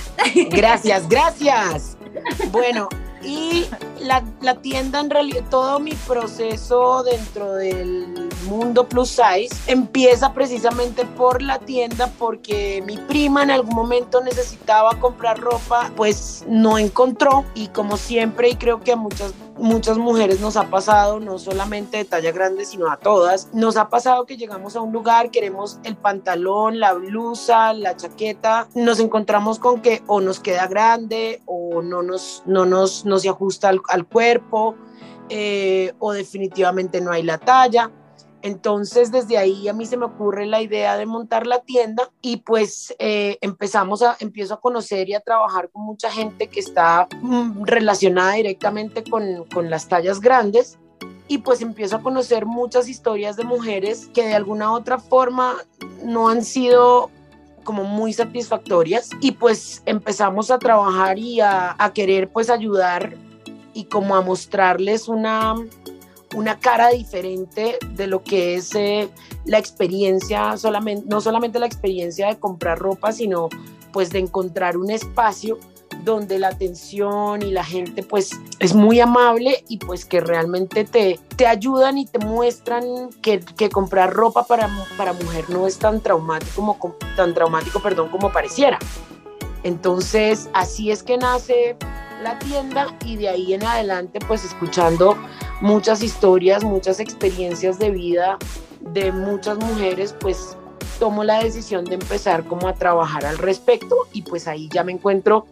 [0.49, 1.97] Gracias, gracias.
[2.51, 2.89] Bueno,
[3.23, 3.65] y
[4.01, 11.05] la, la, tienda, en realidad, todo mi proceso dentro del mundo plus size empieza precisamente
[11.05, 17.45] por la tienda porque mi prima en algún momento necesitaba comprar ropa, pues no encontró
[17.53, 21.97] y como siempre y creo que a muchas muchas mujeres nos ha pasado, no solamente
[21.97, 25.79] de talla grande, sino a todas, nos ha pasado que llegamos a un lugar, queremos
[25.83, 31.81] el pantalón, la blusa, la chaqueta, nos encontramos con que o nos queda grande o
[31.81, 34.75] no nos, no nos, no se ajusta al, cuerpo
[35.29, 37.91] eh, o definitivamente no hay la talla.
[38.45, 42.37] Entonces, desde ahí a mí se me ocurre la idea de montar la tienda y
[42.37, 47.07] pues eh, empezamos a, empiezo a conocer y a trabajar con mucha gente que está
[47.23, 50.77] mm, relacionada directamente con, con las tallas grandes.
[51.27, 55.55] Y pues empiezo a conocer muchas historias de mujeres que de alguna u otra forma
[56.03, 57.09] no han sido
[57.63, 59.09] como muy satisfactorias.
[59.21, 63.17] Y pues empezamos a trabajar y a, a querer pues ayudar
[63.73, 65.55] y como a mostrarles una,
[66.35, 69.09] una cara diferente de lo que es eh,
[69.45, 70.55] la experiencia,
[71.07, 73.49] no solamente la experiencia de comprar ropa, sino
[73.91, 75.57] pues de encontrar un espacio
[76.03, 81.19] donde la atención y la gente pues es muy amable y pues que realmente te,
[81.35, 86.01] te ayudan y te muestran que, que comprar ropa para, para mujer no es tan
[86.01, 88.77] traumático como, tan traumático, perdón, como pareciera.
[89.63, 91.75] Entonces, así es que nace
[92.21, 95.17] la tienda y de ahí en adelante pues escuchando
[95.61, 98.37] muchas historias, muchas experiencias de vida
[98.81, 100.57] de muchas mujeres pues
[100.99, 104.91] tomo la decisión de empezar como a trabajar al respecto y pues ahí ya me
[104.91, 105.47] encuentro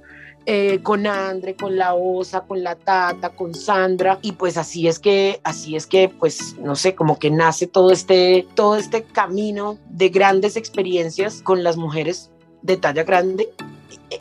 [0.46, 5.00] eh, con Andre, con la Osa, con la Tata, con Sandra y pues así es
[5.00, 9.78] que así es que pues no sé como que nace todo este todo este camino
[9.90, 12.30] de grandes experiencias con las mujeres
[12.62, 13.50] de talla grande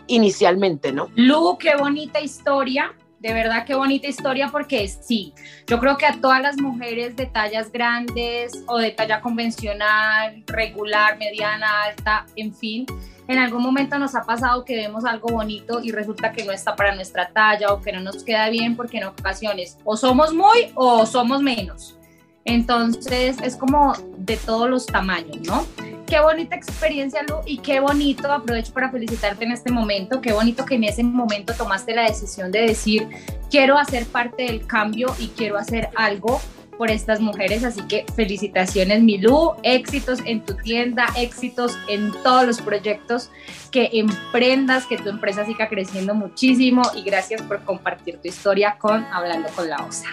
[0.07, 1.09] inicialmente, ¿no?
[1.15, 2.95] Lu, qué bonita historia.
[3.23, 5.33] De verdad, qué bonita historia porque sí,
[5.69, 11.17] yo creo que a todas las mujeres de tallas grandes o de talla convencional, regular,
[11.19, 12.85] mediana, alta, en fin,
[13.29, 16.75] en algún momento nos ha pasado que vemos algo bonito y resulta que no está
[16.75, 20.73] para nuestra talla o que no nos queda bien porque en ocasiones o somos muy
[20.75, 21.97] o somos menos.
[22.45, 25.65] Entonces es como de todos los tamaños, ¿no?
[26.13, 30.67] Qué bonita experiencia, Lu, y qué bonito, aprovecho para felicitarte en este momento, qué bonito
[30.67, 33.09] que en ese momento tomaste la decisión de decir,
[33.51, 36.39] quiero hacer parte del cambio y quiero hacer algo
[36.77, 42.61] por estas mujeres, así que felicitaciones Milú, éxitos en tu tienda, éxitos en todos los
[42.61, 43.31] proyectos
[43.71, 49.03] que emprendas, que tu empresa siga creciendo muchísimo y gracias por compartir tu historia con
[49.07, 50.09] Hablando con la OSA.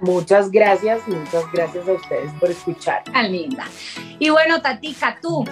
[0.00, 3.04] Muchas gracias, muchas gracias a ustedes por escuchar.
[3.04, 3.64] Tan linda.
[4.18, 5.44] Y bueno, Tatica, tú,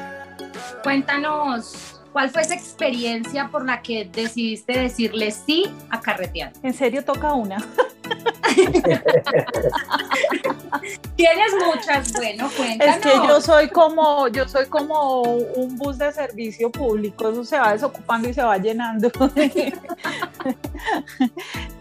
[0.82, 6.52] cuéntanos cuál fue esa experiencia por la que decidiste decirle sí a carretear.
[6.62, 7.58] ¿En serio toca una?
[11.16, 12.96] Tienes muchas, bueno, cuéntanos.
[12.96, 17.58] Es que yo soy como, yo soy como un bus de servicio público, eso se
[17.58, 19.10] va desocupando y se va llenando.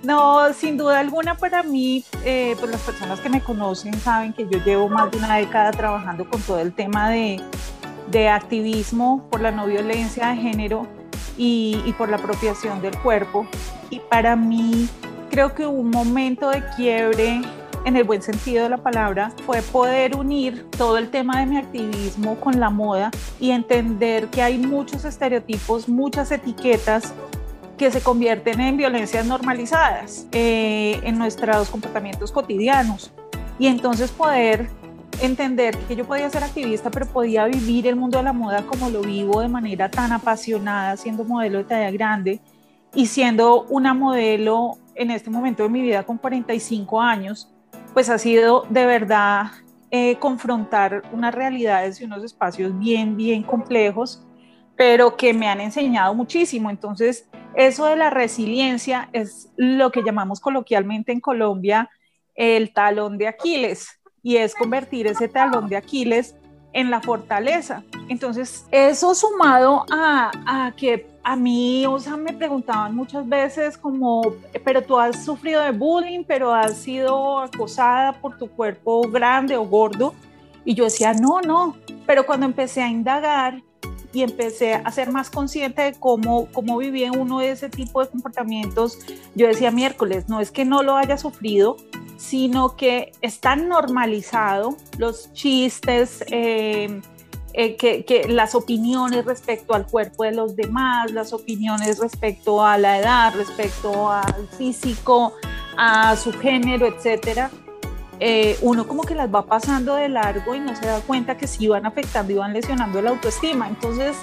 [0.04, 4.48] no, sin duda alguna para mí, eh, pues las personas que me conocen saben que
[4.50, 7.42] yo llevo más de una década trabajando con todo el tema de,
[8.10, 10.88] de activismo por la no violencia de género
[11.38, 13.48] y, y por la apropiación del cuerpo.
[13.90, 14.90] Y para mí
[15.30, 17.42] creo que un momento de quiebre
[17.88, 21.58] en el buen sentido de la palabra, fue poder unir todo el tema de mi
[21.58, 27.14] activismo con la moda y entender que hay muchos estereotipos, muchas etiquetas
[27.78, 33.14] que se convierten en violencias normalizadas eh, en nuestros comportamientos cotidianos.
[33.58, 34.68] Y entonces poder
[35.22, 38.90] entender que yo podía ser activista, pero podía vivir el mundo de la moda como
[38.90, 42.42] lo vivo de manera tan apasionada, siendo modelo de talla grande
[42.98, 47.48] y siendo una modelo en este momento de mi vida con 45 años,
[47.94, 49.52] pues ha sido de verdad
[49.92, 54.26] eh, confrontar unas realidades y unos espacios bien, bien complejos,
[54.76, 56.72] pero que me han enseñado muchísimo.
[56.72, 61.92] Entonces, eso de la resiliencia es lo que llamamos coloquialmente en Colombia
[62.34, 66.36] el talón de Aquiles, y es convertir ese talón de Aquiles
[66.74, 67.84] en la fortaleza.
[68.10, 74.22] Entonces, eso sumado a, a que a mí, o sea, me preguntaban muchas veces como,
[74.64, 79.66] pero tú has sufrido de bullying, pero has sido acosada por tu cuerpo grande o
[79.66, 80.16] gordo.
[80.64, 81.76] Y yo decía, no, no.
[82.06, 83.62] Pero cuando empecé a indagar
[84.14, 88.10] y empecé a ser más consciente de cómo, cómo vivía uno de ese tipo de
[88.10, 88.98] comportamientos,
[89.36, 91.76] yo decía miércoles, no es que no lo haya sufrido,
[92.16, 96.24] sino que está normalizado los chistes.
[96.32, 97.02] Eh,
[97.60, 103.00] eh, que, las opiniones respecto al cuerpo de los demás, las opiniones respecto a la
[103.00, 105.34] edad, respecto al físico,
[105.76, 107.50] a su género, etcétera,
[108.20, 111.48] eh, uno como que las va pasando de largo y no se da cuenta que
[111.48, 113.68] sí van afectando y van lesionando la autoestima.
[113.68, 114.16] Entonces,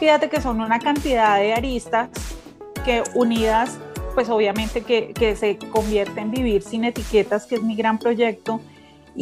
[0.00, 2.08] fíjate que son una cantidad de aristas
[2.84, 3.78] que unidas,
[4.16, 8.60] pues obviamente que, que se convierte en vivir sin etiquetas, que es mi gran proyecto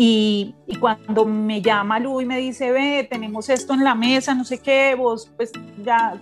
[0.00, 4.44] y, cuando me llama Lu y me dice, ve, tenemos esto en la mesa, no
[4.44, 5.50] sé qué, vos pues
[5.84, 6.14] ya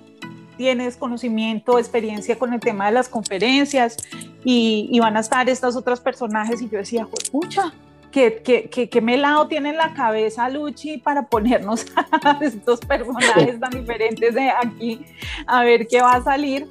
[0.56, 3.98] tienes conocimiento, experiencia con el tema de las conferencias
[4.44, 7.74] y, van a estar estos otros personajes y yo decía, pucha,
[8.10, 11.84] ¿qué, qué, qué, qué melado tiene en la cabeza Luchi para ponernos
[12.24, 15.04] a estos personajes tan diferentes de aquí
[15.46, 16.66] a ver qué va a salir?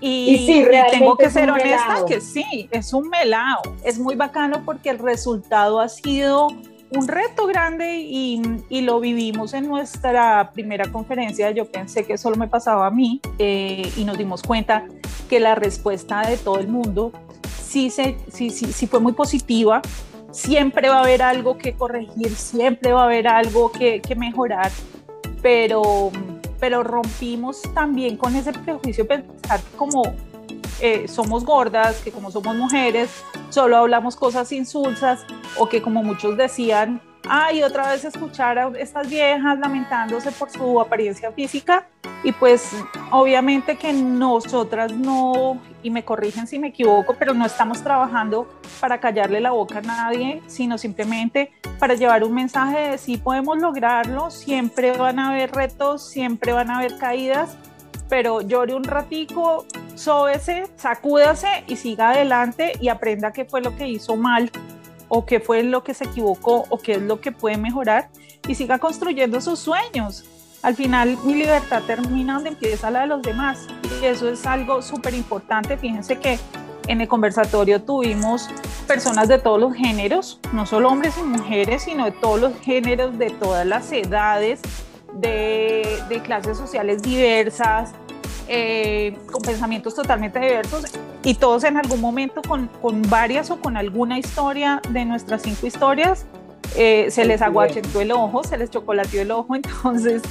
[0.00, 3.60] Y, sí, tengo que ser honesta que sí, es un melao.
[3.82, 6.48] Es muy bacano porque el resultado ha sido
[6.90, 11.50] un reto grande y, y, lo vivimos en nuestra primera conferencia.
[11.50, 14.86] Yo pensé que solo me pasaba a mí eh, y nos dimos cuenta
[15.28, 17.12] que la respuesta de todo el mundo
[17.62, 19.82] sí, se, sí, sí, sí fue muy positiva.
[20.30, 24.70] Siempre va a haber algo que corregir, siempre va a haber algo que, que mejorar,
[25.42, 26.10] pero
[26.60, 30.02] pero rompimos también con ese prejuicio de pensar como
[30.80, 33.10] eh, somos gordas, que como somos mujeres,
[33.50, 35.24] solo hablamos cosas insulsas,
[35.56, 40.80] o que como muchos decían, ay, otra vez escuchar a estas viejas lamentándose por su
[40.80, 41.86] apariencia física,
[42.24, 42.72] y pues
[43.10, 48.48] obviamente que nosotras no, y me corrigen si me equivoco, pero no estamos trabajando
[48.80, 53.58] para callarle la boca a nadie, sino simplemente para llevar un mensaje de si podemos
[53.58, 57.56] lograrlo, siempre van a haber retos, siempre van a haber caídas,
[58.08, 63.86] pero llore un ratico, sóbese, sacúdase y siga adelante y aprenda qué fue lo que
[63.86, 64.50] hizo mal
[65.08, 68.10] o qué fue lo que se equivocó o qué es lo que puede mejorar
[68.46, 70.24] y siga construyendo sus sueños
[70.62, 73.66] al final mi libertad termina donde empieza la de los demás.
[74.00, 75.76] Y eso es algo súper importante.
[75.76, 76.38] Fíjense que
[76.88, 78.48] en el conversatorio tuvimos
[78.86, 83.18] personas de todos los géneros, no solo hombres y mujeres, sino de todos los géneros,
[83.18, 84.60] de todas las edades,
[85.12, 87.92] de, de clases sociales diversas,
[88.48, 90.84] eh, con pensamientos totalmente diversos
[91.22, 95.66] y todos en algún momento con, con varias o con alguna historia de nuestras cinco
[95.66, 96.26] historias
[96.76, 100.22] eh, se les aguachentó el ojo, se les chocolateó el ojo, entonces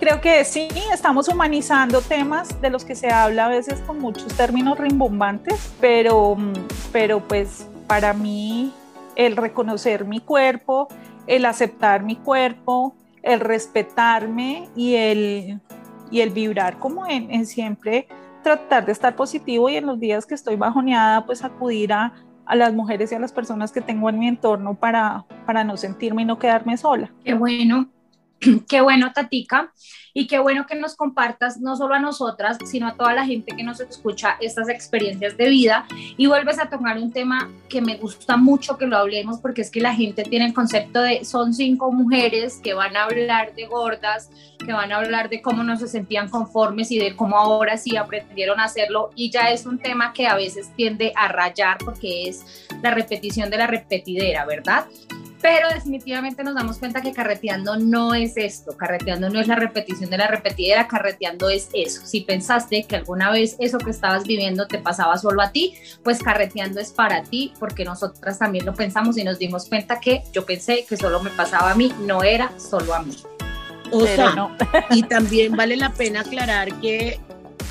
[0.00, 4.32] creo que sí, estamos humanizando temas de los que se habla a veces con muchos
[4.34, 6.36] términos rimbombantes, pero,
[6.92, 8.72] pero pues para mí
[9.16, 10.88] el reconocer mi cuerpo,
[11.26, 15.60] el aceptar mi cuerpo, el respetarme y el,
[16.10, 18.06] y el vibrar como en, siempre
[18.42, 22.12] tratar de estar positivo y en los días que estoy bajoneada, pues acudir a,
[22.44, 25.76] a las mujeres y a las personas que tengo en mi entorno para, para no
[25.76, 27.10] sentirme y no quedarme sola.
[27.24, 27.88] Qué bueno,
[28.68, 29.72] qué bueno, Tatica,
[30.16, 33.54] y qué bueno que nos compartas no solo a nosotras, sino a toda la gente
[33.56, 37.96] que nos escucha estas experiencias de vida y vuelves a tomar un tema que me
[37.96, 41.52] gusta mucho que lo hablemos porque es que la gente tiene el concepto de son
[41.52, 44.30] cinco mujeres que van a hablar de gordas,
[44.64, 47.96] que van a hablar de cómo no se sentían conformes y de cómo ahora sí
[47.96, 52.28] aprendieron a hacerlo y ya es un tema que a veces tiende a rayar porque
[52.28, 54.86] es la repetición de la repetidera, ¿verdad?
[55.44, 60.08] Pero definitivamente nos damos cuenta que carreteando no es esto, carreteando no es la repetición
[60.08, 62.00] de la repetidera, carreteando es eso.
[62.06, 66.22] Si pensaste que alguna vez eso que estabas viviendo te pasaba solo a ti, pues
[66.22, 70.46] carreteando es para ti, porque nosotras también lo pensamos y nos dimos cuenta que yo
[70.46, 73.14] pensé que solo me pasaba a mí, no era solo a mí.
[73.92, 74.50] O sea, no.
[74.92, 77.20] y también vale la pena aclarar que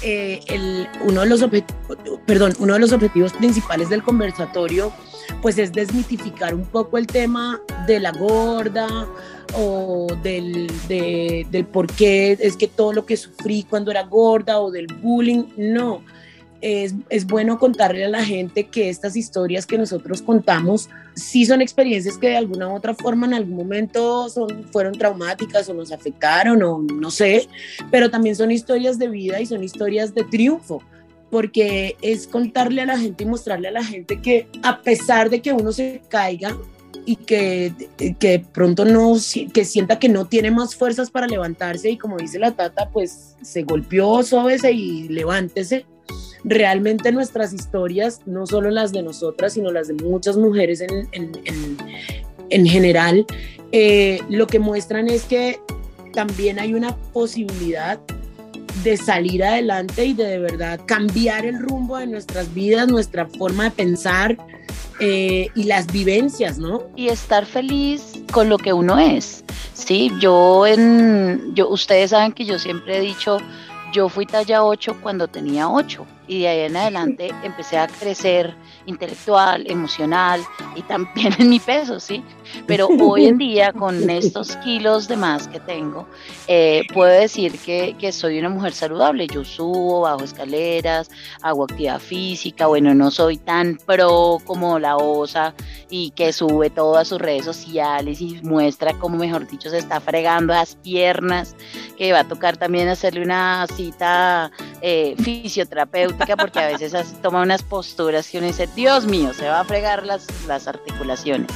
[0.04, 1.44] eh, el, uno, de los
[2.26, 4.92] perdón, uno de los objetivos principales del conversatorio
[5.42, 9.08] pues es desmitificar un poco el tema de la gorda
[9.56, 14.72] o del, del por qué es que todo lo que sufrí cuando era gorda o
[14.72, 16.04] del bullying, no.
[16.66, 21.62] Es, es, bueno contarle a la gente que estas historias que nosotros contamos sí son
[21.62, 25.92] experiencias que de alguna u otra forma en algún momento son, fueron traumáticas o nos
[25.92, 27.50] afectaron o no sé,
[27.92, 30.82] pero también son historias de vida y son historias de triunfo
[31.30, 35.42] porque es contarle a la gente y mostrarle a la gente que a pesar de
[35.42, 36.56] que uno se caiga,
[37.06, 37.74] y que,
[38.20, 39.16] que pronto no,
[39.54, 43.36] que sienta que no tiene más fuerzas para levantarse y como dice la tata, pues
[43.42, 45.86] se golpeó, sóbese y levántese.
[46.44, 51.32] Realmente nuestras historias, no solo las de nosotras, sino las de muchas mujeres en, en,
[51.46, 51.78] en,
[52.50, 53.26] en general,
[53.72, 55.60] eh, lo que muestran es que
[56.14, 58.00] también hay una posibilidad
[58.84, 63.66] de salir adelante y de de verdad cambiar el rumbo de nuestras vidas, nuestra forma
[63.66, 64.38] de pensar
[65.00, 66.84] eh, y las vivencias, ¿no?
[66.96, 69.44] Y estar feliz con lo que uno es.
[69.74, 73.38] Sí, yo en, yo, ustedes saben que yo siempre he dicho,
[73.92, 78.56] yo fui talla 8 cuando tenía 8 y de ahí en adelante empecé a crecer
[78.88, 80.42] intelectual, emocional
[80.76, 82.24] y también en mi peso, ¿sí?
[82.68, 86.08] Pero hoy en día, con estos kilos de más que tengo,
[86.48, 89.28] eh, puedo decir que, que, soy una mujer saludable.
[89.28, 91.10] Yo subo, bajo escaleras,
[91.42, 95.54] hago actividad física, bueno, no soy tan pro como la osa
[95.90, 100.54] y que sube todas sus redes sociales y muestra cómo, mejor dicho, se está fregando
[100.54, 101.56] las piernas,
[101.98, 105.16] que va a tocar también hacerle una cita eh,
[106.38, 110.06] porque a veces toma unas posturas que uno dice, Dios mío, se va a fregar
[110.06, 111.48] las, las articulaciones.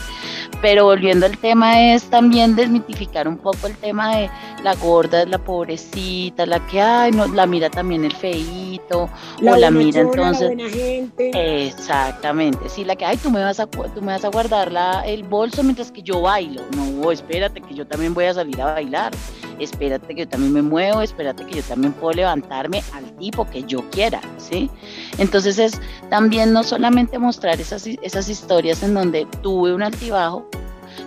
[0.61, 4.29] Pero volviendo al tema es también desmitificar un poco el tema de
[4.63, 9.09] la gorda, la pobrecita, la que, ay, no, la mira también el feíto,
[9.39, 10.47] La o la mira la entonces...
[10.47, 11.67] buena gente.
[11.67, 15.05] Exactamente, sí, la que, ay, tú me vas a, tú me vas a guardar la,
[15.05, 16.63] el bolso mientras que yo bailo.
[16.75, 19.13] No, espérate que yo también voy a salir a bailar.
[19.59, 23.63] Espérate que yo también me muevo, espérate que yo también puedo levantarme al tipo que
[23.63, 24.69] yo quiera, ¿sí?
[25.17, 30.47] Entonces es también no solamente mostrar esas, esas historias en donde tuve un altibajo,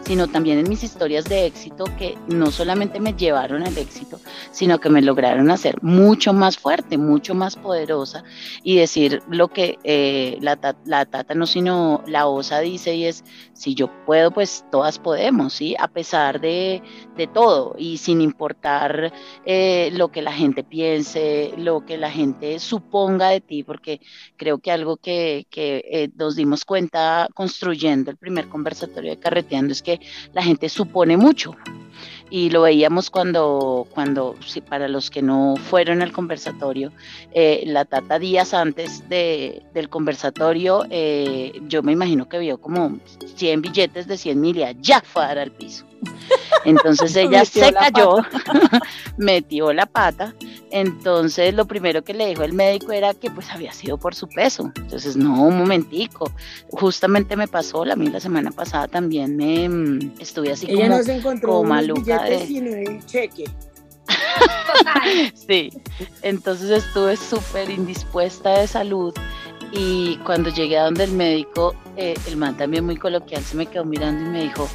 [0.04, 4.20] sino también en mis historias de éxito que no solamente me llevaron al éxito,
[4.50, 8.24] sino que me lograron hacer mucho más fuerte, mucho más poderosa
[8.62, 13.24] y decir lo que eh, la, la tata no, sino la osa dice y es,
[13.52, 15.74] si yo puedo, pues todas podemos, ¿sí?
[15.78, 16.82] A pesar de,
[17.16, 19.12] de todo y sin importar
[19.44, 24.00] eh, lo que la gente piense, lo que la gente suponga de ti, porque
[24.36, 29.72] creo que algo que, que eh, nos dimos cuenta construyendo el primer conversatorio de Carreteando
[29.72, 29.89] es que
[30.32, 31.56] la gente supone mucho.
[32.30, 36.92] Y lo veíamos cuando, cuando sí, para los que no fueron al conversatorio,
[37.32, 43.00] eh, la tata días antes de, del conversatorio, eh, yo me imagino que vio como
[43.34, 45.89] 100 billetes de 100 mil y ya fue dar al piso.
[46.64, 48.16] Entonces ella se cayó,
[49.16, 50.34] metió la pata.
[50.70, 54.28] Entonces lo primero que le dijo el médico era que pues había sido por su
[54.28, 54.72] peso.
[54.76, 56.30] Entonces, no, un momentico.
[56.70, 60.98] Justamente me pasó, la, mí la semana pasada también me mm, estuve así Ella como...
[60.98, 63.44] no se encontró como maluca de- sino un cheque.
[65.34, 65.70] Sí,
[66.22, 69.14] entonces estuve súper indispuesta de salud
[69.72, 73.66] y cuando llegué a donde el médico, eh, el man también muy coloquial se me
[73.66, 74.68] quedó mirando y me dijo,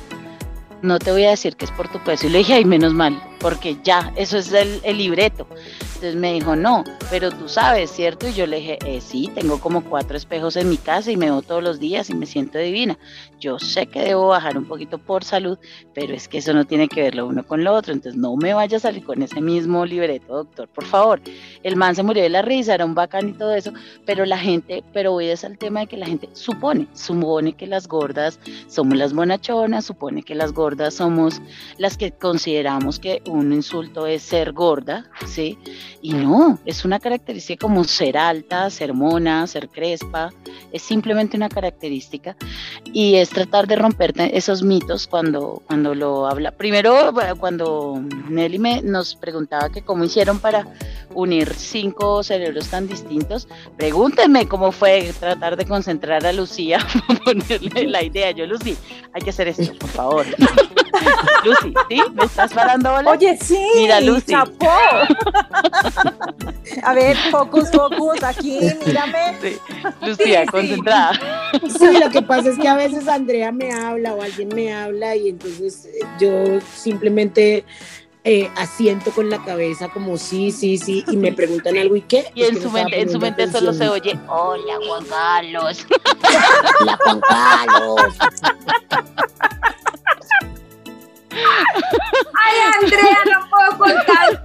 [0.81, 2.27] no te voy a decir que es por tu peso.
[2.27, 5.45] Y le dije, ay, menos mal, porque ya, eso es el, libreto.
[5.79, 8.27] Entonces me dijo, no, pero tú sabes, ¿cierto?
[8.27, 11.27] Y yo le dije, eh, sí, tengo como cuatro espejos en mi casa y me
[11.27, 12.97] veo todos los días y me siento divina.
[13.39, 15.59] Yo sé que debo bajar un poquito por salud,
[15.93, 17.93] pero es que eso no tiene que ver lo uno con lo otro.
[17.93, 21.21] Entonces no me vaya a salir con ese mismo libreto, doctor, por favor.
[21.61, 23.71] El man se murió de la risa, era un bacán y todo eso,
[24.07, 27.67] pero la gente, pero hoy es el tema de que la gente supone, supone que
[27.67, 31.41] las gordas somos las bonachonas, supone que las gordas somos
[31.77, 35.57] las que consideramos que un insulto es ser gorda, ¿sí?
[36.01, 40.31] Y no, es una característica como ser alta, ser mona, ser crespa,
[40.71, 42.35] es simplemente una característica
[42.85, 46.51] y es tratar de romper esos mitos cuando, cuando lo habla.
[46.51, 50.67] Primero, cuando Nelly me, nos preguntaba que cómo hicieron para
[51.13, 56.79] unir cinco cerebros tan distintos, pregúntenme cómo fue tratar de concentrar a Lucía,
[57.25, 58.31] ponerle la idea.
[58.31, 58.77] Yo, Lucy,
[59.13, 60.25] hay que hacer esto, por favor.
[61.45, 62.01] Lucy, ¿sí?
[62.13, 63.11] ¿Me estás parando bola?
[63.11, 64.31] Oye, sí, Mira, Lucy.
[64.31, 64.69] chapó.
[66.83, 69.35] A ver, focus, focus, aquí, mírame.
[69.41, 69.57] Sí,
[70.01, 70.47] Lucía, sí.
[70.47, 71.11] concentrada.
[71.77, 75.15] Sí, lo que pasa es que a veces Andrea me habla o alguien me habla
[75.15, 77.63] y entonces eh, yo simplemente
[78.23, 82.31] eh, asiento con la cabeza como sí, sí, sí y me preguntan algo y qué.
[82.33, 83.91] Y en su mente, en su mente solo se atención.
[83.91, 85.85] oye, hola Juan Carlos.
[86.85, 88.13] La Juan Carlos.
[91.35, 94.43] Ay, Andrea, no puedo contar.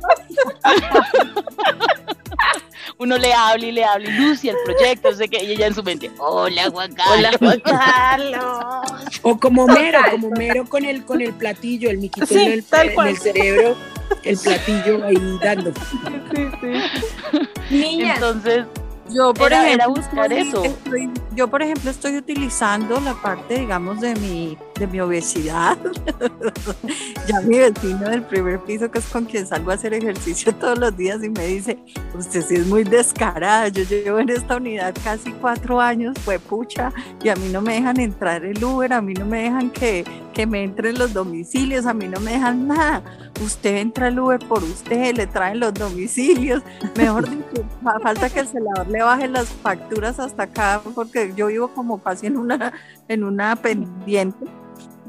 [2.98, 5.74] Uno le habla y le habla, y Lucy, el proyecto, sé qué, y ella en
[5.74, 7.16] su mente, hola Juan Carlos.
[7.16, 9.08] Hola, Juan Carlos.
[9.22, 12.64] O como mero, como mero con el con el platillo, el miquito Sí, en, el,
[12.64, 13.08] tal en cual.
[13.08, 13.76] el cerebro,
[14.22, 15.72] el platillo ahí dando.
[16.34, 17.74] Sí, sí.
[17.74, 18.66] Niñas, Entonces,
[19.08, 20.62] Yo, por Era- era ejemplo, buscar eso.
[20.64, 25.76] estoy- yo, por ejemplo, estoy utilizando la parte, digamos, de mi, de mi obesidad.
[27.28, 30.78] ya mi vecino del primer piso, que es con quien salgo a hacer ejercicio todos
[30.78, 31.78] los días, y me dice,
[32.18, 36.92] usted sí es muy descarada, yo llevo en esta unidad casi cuatro años, fue pucha,
[37.22, 40.02] y a mí no me dejan entrar el Uber, a mí no me dejan que,
[40.32, 43.02] que me entren los domicilios, a mí no me dejan nada.
[43.44, 46.62] Usted entra al Uber por usted, le traen los domicilios,
[46.96, 47.64] mejor dicho,
[48.02, 52.26] falta que el celador le baje las facturas hasta acá, porque yo vivo como casi
[52.26, 52.72] en una,
[53.08, 54.46] en una pendiente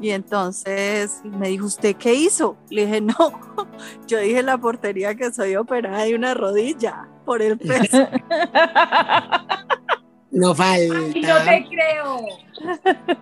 [0.00, 2.56] y entonces me dijo, ¿usted qué hizo?
[2.70, 3.14] Le dije, no,
[4.06, 8.08] yo dije en la portería que soy operada de una rodilla por el peso.
[10.32, 10.96] No falta.
[10.96, 12.26] Ay, no te creo.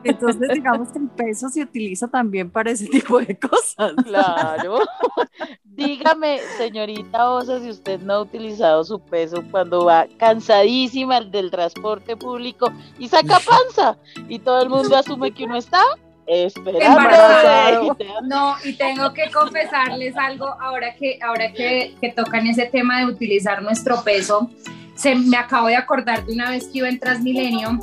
[0.05, 3.95] Entonces, digamos que el peso se utiliza también para ese tipo de cosas.
[4.05, 4.79] Claro.
[5.65, 12.17] Dígame, señorita Osa, si usted no ha utilizado su peso cuando va cansadísima del transporte
[12.17, 13.99] público y saca panza
[14.29, 15.83] y todo el mundo asume que uno está.
[16.31, 17.97] Esperando.
[18.25, 23.07] No, y tengo que confesarles algo ahora que, ahora que, que tocan ese tema de
[23.07, 24.51] utilizar nuestro peso.
[24.95, 27.79] Se me acabo de acordar de una vez que iba en Transmilenio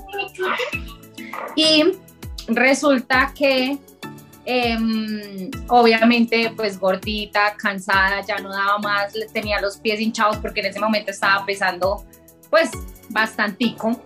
[1.55, 1.83] y
[2.47, 3.77] resulta que
[4.45, 10.61] em, obviamente pues gordita, cansada, ya no daba más, le- tenía los pies hinchados porque
[10.61, 12.05] en ese momento estaba pesando
[12.49, 12.69] pues
[13.09, 13.99] bastantico.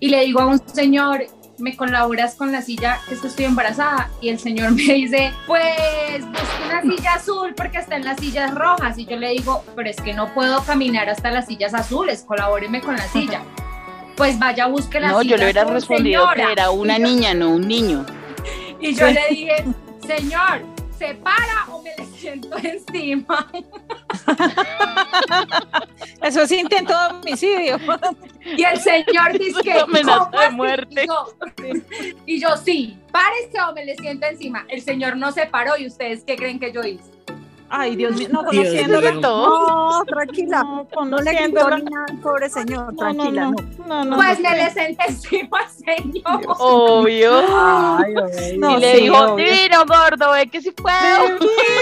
[0.00, 1.24] Y le digo a un señor,
[1.62, 4.10] ¿me colaboras con la silla que es que estoy embarazada?
[4.20, 8.52] Y el señor me dice, pues busque una silla azul porque está en las sillas
[8.52, 8.98] rojas.
[8.98, 12.80] Y yo le digo, pero es que no puedo caminar hasta las sillas azules, colabóreme
[12.80, 13.40] con la silla.
[14.14, 16.46] Pues vaya, busque la No, silla yo le hubiera respondido señora.
[16.46, 18.04] que era una niña, no un niño.
[18.78, 19.64] Y yo le dije,
[20.06, 20.60] señor,
[21.02, 23.50] ¿se para o me le siento encima?
[26.22, 27.78] Eso es intento de homicidio.
[28.44, 31.02] Y el señor dice que Amenaza ¿cómo de muerte.
[31.02, 31.34] Y yo,
[32.26, 34.64] y yo, sí, párese o me le siento encima.
[34.68, 37.11] El señor no se paró y ustedes qué creen que yo hice.
[37.74, 39.20] Ay, Dios mío, no mío.
[39.22, 39.92] todo.
[39.98, 40.62] No, tranquila.
[40.62, 41.78] No, No le quitó conociéndolo.
[41.78, 43.44] ni nada al pobre señor, tranquila.
[43.46, 43.86] no, no.
[43.86, 44.50] no, no, Pues no.
[44.50, 46.40] me le senté encima, señor.
[46.58, 47.32] Obvio.
[47.48, 48.12] Ay,
[48.52, 51.38] y le sí, dijo, divino gordo, ve que si puedo.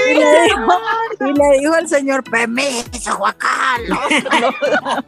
[0.09, 0.81] Y le dijo,
[1.21, 3.99] y le dijo el señor, permiso, Juan Carlos.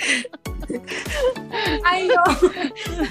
[1.84, 2.22] Ay, no.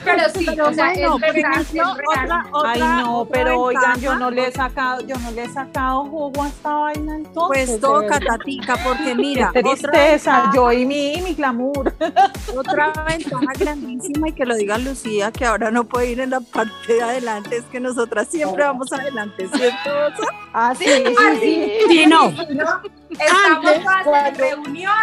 [0.03, 2.43] Pero sí, o sea, bueno, es verdad, ejemplo, es real.
[2.51, 5.43] otra- Ay, otra- no, otra pero oigan, yo no le he sacado, yo no le
[5.43, 7.67] he sacado jugo a esta vaina entonces.
[7.69, 8.19] Pues toca.
[8.19, 11.93] Tatica, porque mira, Qué otra tristeza, yo y mi, y mi glamour.
[12.55, 16.41] Otra ventaja grandísima y que lo diga Lucía, que ahora no puede ir en la
[16.41, 19.89] parte de adelante, es que nosotras siempre vamos adelante, ¿cierto?
[19.89, 20.27] Osa?
[20.53, 21.71] Ah, sí, sí, sí.
[21.87, 22.31] Sí, no.
[22.31, 22.81] ¿no?
[23.09, 24.93] Estamos Antes, en cuando- reunión,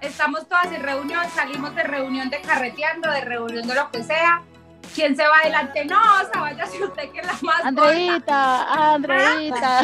[0.00, 4.42] estamos todas en reunión, salimos de reunión de carreteando, de reunión de lo que sea.
[4.94, 5.84] ¿Quién se va adelante?
[5.84, 7.68] No, o sea, váyase usted que es la más gorda.
[7.68, 9.80] Andreita, Andreita.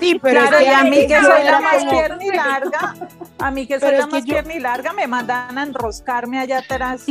[0.00, 2.94] Sí, pero Claro, es que a mí que soy la más pierna y larga,
[3.38, 5.62] a mí que soy Pero la que más yo- pierna y larga, me mandan a
[5.64, 7.06] enroscarme allá atrás.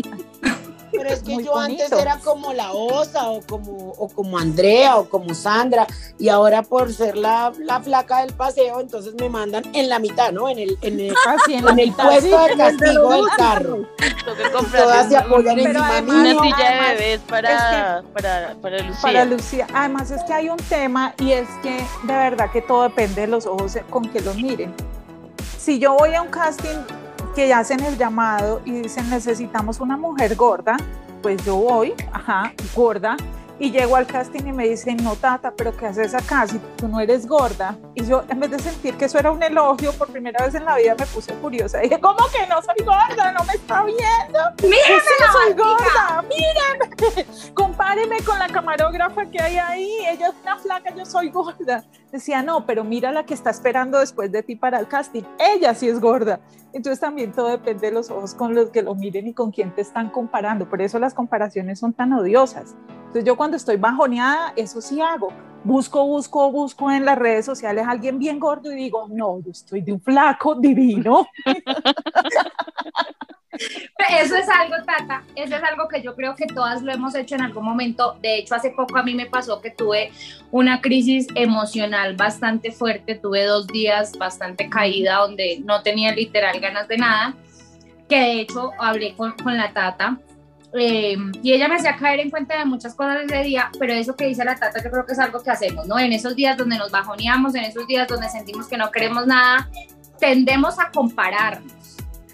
[0.95, 4.97] Pero es que Muy yo antes era como la Osa o como, o como Andrea
[4.97, 5.87] o como Sandra
[6.19, 10.31] y ahora por ser la, la flaca del paseo entonces me mandan en la mitad,
[10.31, 10.49] ¿no?
[10.49, 11.15] En el, en el,
[11.47, 12.49] en en mitad, puesto sí.
[12.49, 13.87] de castigo del carro.
[14.71, 19.01] Todas se apoyan encima además- una silla de bebés para, para, para Lucía.
[19.01, 19.67] Para Lucía.
[19.73, 23.27] Además es que hay un tema y es que de verdad que todo depende de
[23.27, 24.73] los ojos con que los miren.
[25.57, 26.77] Si yo voy a un casting
[27.35, 30.77] que hacen el llamado y dicen necesitamos una mujer gorda,
[31.21, 33.17] pues yo voy, ajá, gorda,
[33.59, 36.87] y llego al casting y me dicen, no, Tata, pero ¿qué haces acá si tú
[36.87, 37.77] no eres gorda?
[37.93, 40.65] Y yo, en vez de sentir que eso era un elogio, por primera vez en
[40.65, 41.79] la vida me puse curiosa.
[41.79, 43.31] Dije, ¿cómo que no soy gorda?
[43.31, 44.39] No me está viendo.
[44.63, 47.25] ¡Mírame la soy gorda, mírame.
[47.53, 49.97] Compáreme con la camarógrafa que hay ahí.
[50.09, 51.83] Ella es una flaca, yo soy gorda.
[52.13, 55.23] Decía, no, pero mira la que está esperando después de ti para el casting.
[55.39, 56.39] Ella sí es gorda.
[56.71, 59.73] Entonces también todo depende de los ojos con los que lo miren y con quién
[59.73, 60.69] te están comparando.
[60.69, 62.75] Por eso las comparaciones son tan odiosas.
[62.87, 65.29] Entonces yo cuando estoy bajoneada, eso sí hago.
[65.63, 69.49] Busco, busco, busco en las redes sociales a alguien bien gordo y digo, no, yo
[69.49, 71.25] estoy de un flaco divino.
[74.21, 77.35] Eso es algo, Tata, eso es algo que yo creo que todas lo hemos hecho
[77.35, 78.17] en algún momento.
[78.21, 80.11] De hecho, hace poco a mí me pasó que tuve
[80.51, 86.87] una crisis emocional bastante fuerte, tuve dos días bastante caída donde no tenía literal ganas
[86.87, 87.35] de nada,
[88.09, 90.17] que de hecho hablé con, con la Tata.
[90.77, 94.15] eh, y ella me hacía caer en cuenta de muchas cosas ese día, pero eso
[94.15, 95.99] que dice la Tata yo creo que es algo que hacemos, ¿no?
[95.99, 99.69] En esos días donde nos bajoneamos, en esos días donde sentimos que no queremos nada,
[100.19, 101.82] tendemos a compararnos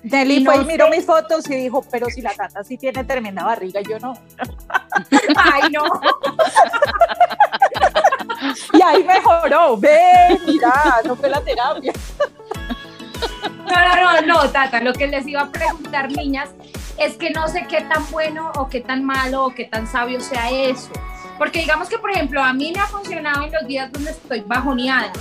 [0.03, 2.63] Nelly Y fue no y miró sé- mis fotos y dijo, pero si la tata
[2.63, 4.13] sí tiene tremenda barriga, yo no.
[5.35, 5.83] Ay, no.
[8.73, 11.91] Y ahí mejoró, ve, mira, no fue la terapia.
[13.65, 16.49] No, no, no, no, Tata, lo que les iba a preguntar, niñas,
[16.97, 20.21] es que no sé qué tan bueno o qué tan malo o qué tan sabio
[20.21, 20.89] sea eso.
[21.37, 24.41] Porque digamos que, por ejemplo, a mí me ha funcionado en los días donde estoy
[24.41, 25.11] bajoneada,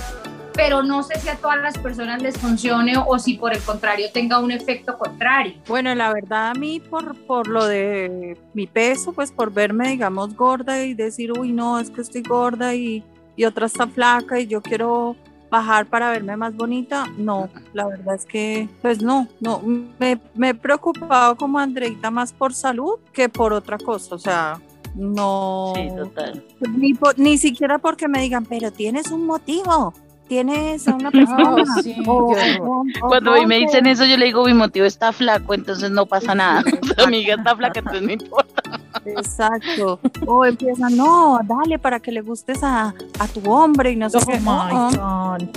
[0.53, 4.07] pero no sé si a todas las personas les funcione o si por el contrario
[4.13, 5.53] tenga un efecto contrario.
[5.67, 10.35] Bueno, la verdad a mí por, por lo de mi peso, pues por verme, digamos,
[10.35, 13.03] gorda y decir, uy, no, es que estoy gorda y,
[13.35, 15.15] y otra está flaca y yo quiero
[15.51, 19.59] bajar para verme más bonita, no, la verdad es que, pues no, no,
[19.97, 24.59] me, me he preocupado como Andreita más por salud que por otra cosa, o sea,
[24.93, 26.43] no, Sí, total.
[26.77, 29.91] ni, por- ni siquiera porque me digan, pero tienes un motivo,
[30.29, 31.65] tienes a una persona.
[31.83, 35.11] sí, o- qué o- o Cuando me dicen eso, yo le digo, mi motivo está
[35.11, 36.63] flaco, entonces no pasa nada.
[36.95, 38.61] Tu amiga está flaca, entonces no importa.
[39.05, 39.99] Exacto.
[40.25, 44.17] O empiezan, no, dale para que le gustes a, a tu hombre y no sé
[44.17, 44.39] Oh qué.
[44.39, 45.37] my Oh, oh.
[45.39, 45.47] God.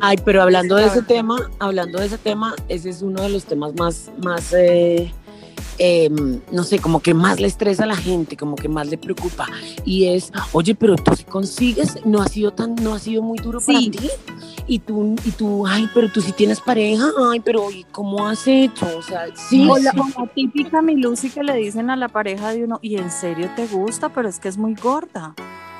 [0.00, 3.44] Ay, pero hablando de ese tema, hablando de ese tema, ese es uno de los
[3.44, 5.12] temas más, más, eh,
[5.84, 6.08] eh,
[6.52, 9.48] no sé, como que más le estresa a la gente, como que más le preocupa.
[9.84, 13.38] Y es, oye, pero tú si consigues, no ha sido tan, no ha sido muy
[13.38, 13.90] duro Sí.
[13.90, 14.10] para ti.
[14.68, 18.46] Y tú, y tú, ay, pero tú sí tienes pareja, ay, pero ¿y cómo has
[18.46, 18.86] hecho?
[18.96, 19.68] O sea, sí.
[19.68, 19.98] O la, sí.
[19.98, 23.10] o la típica mi Lucy que le dicen a la pareja de uno, y en
[23.10, 25.34] serio te gusta, pero es que es muy gorda.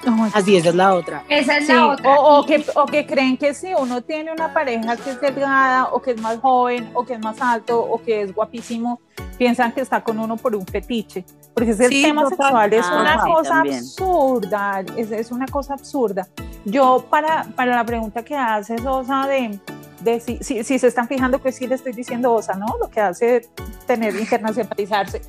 [0.05, 1.23] Ay, Así, esa es la otra.
[1.29, 2.19] Esa es Sí, la otra.
[2.19, 5.91] o, o que, o que creen que si uno tiene una pareja que es delgada
[5.93, 9.01] o que es más joven o que es más alto o que es guapísimo,
[9.43, 11.25] piensan que está con uno por un fetiche.
[11.53, 12.39] Porque ese Sí, tema total.
[12.39, 13.79] sexual es Ah, una sí, cosa también.
[13.79, 16.29] absurda, es, es una cosa absurda.
[16.65, 19.59] Yo para, para la pregunta que haces, Osa, de,
[20.01, 22.67] de si, si, si se están fijando que sí le estoy diciendo Osa, ¿no?
[22.81, 23.49] Lo que hace
[23.87, 25.23] tener internacionalizarse.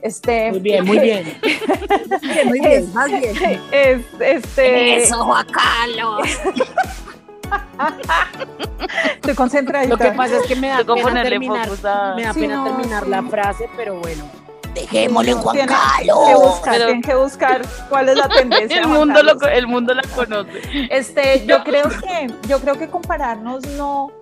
[0.00, 1.24] Este, Muy bien, muy bien.
[2.46, 3.34] Muy bien, más bien.
[3.72, 6.28] Es, este, Juan Carlos.
[9.14, 9.90] estoy concentradita.
[9.94, 12.14] Lo que pasa es que me da Tengo que pena ponerle terminar, focus a...
[12.14, 13.10] me da Sí, pena no, terminar sí.
[13.10, 14.24] la frase, pero bueno.
[14.74, 16.18] Dejémosle en Juan Tienen que Carlos.
[16.42, 18.80] buscar, Pero- tienen que buscar cuál es la tendencia.
[18.80, 19.58] El mundo, lo, Carlos.
[19.58, 20.50] el mundo la conoce.
[20.90, 24.12] Este, yo creo que, yo creo que compararnos no,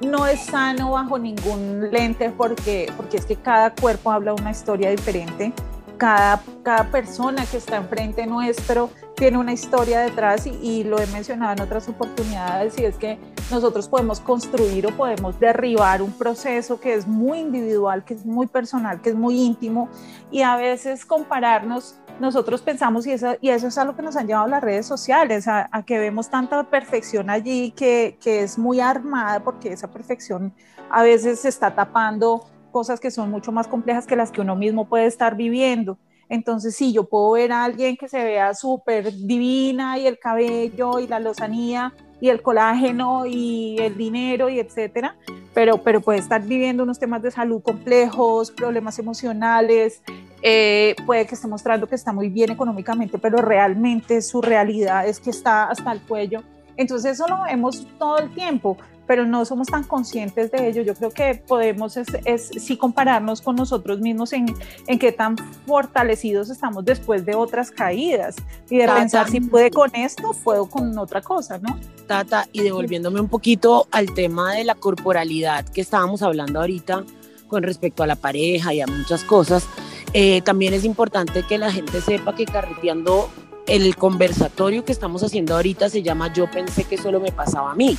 [0.00, 4.90] no es sano bajo ningún lente porque, porque es que cada cuerpo habla una historia
[4.90, 5.52] diferente.
[5.96, 8.90] Cada, cada persona que está enfrente nuestro
[9.22, 13.20] tiene una historia detrás y, y lo he mencionado en otras oportunidades y es que
[13.52, 18.48] nosotros podemos construir o podemos derribar un proceso que es muy individual, que es muy
[18.48, 19.88] personal, que es muy íntimo
[20.32, 24.16] y a veces compararnos nosotros pensamos, y eso, y eso es a lo que nos
[24.16, 28.58] han llevado las redes sociales, a, a que vemos tanta perfección allí que, que es
[28.58, 30.52] muy armada porque esa perfección
[30.90, 34.56] a veces se está tapando cosas que son mucho más complejas que las que uno
[34.56, 35.96] mismo puede estar viviendo.
[36.32, 40.98] Entonces, sí, yo puedo ver a alguien que se vea súper divina y el cabello
[40.98, 45.14] y la lozanía y el colágeno y el dinero y etcétera,
[45.52, 50.00] pero, pero puede estar viviendo unos temas de salud complejos, problemas emocionales,
[50.40, 55.20] eh, puede que esté mostrando que está muy bien económicamente, pero realmente su realidad es
[55.20, 56.42] que está hasta el cuello.
[56.78, 58.78] Entonces eso lo vemos todo el tiempo,
[59.12, 60.80] pero no somos tan conscientes de ello.
[60.80, 64.46] Yo creo que podemos es, es sí compararnos con nosotros mismos en,
[64.86, 65.36] en qué tan
[65.66, 68.36] fortalecidos estamos después de otras caídas
[68.70, 69.00] y de Tata.
[69.00, 71.78] pensar si puede con esto, puedo con otra cosa, ¿no?
[72.06, 77.04] Tata, y devolviéndome un poquito al tema de la corporalidad que estábamos hablando ahorita
[77.48, 79.66] con respecto a la pareja y a muchas cosas,
[80.14, 83.28] eh, también es importante que la gente sepa que carreteando
[83.66, 87.74] el conversatorio que estamos haciendo ahorita se llama Yo pensé que solo me pasaba a
[87.74, 87.96] mí,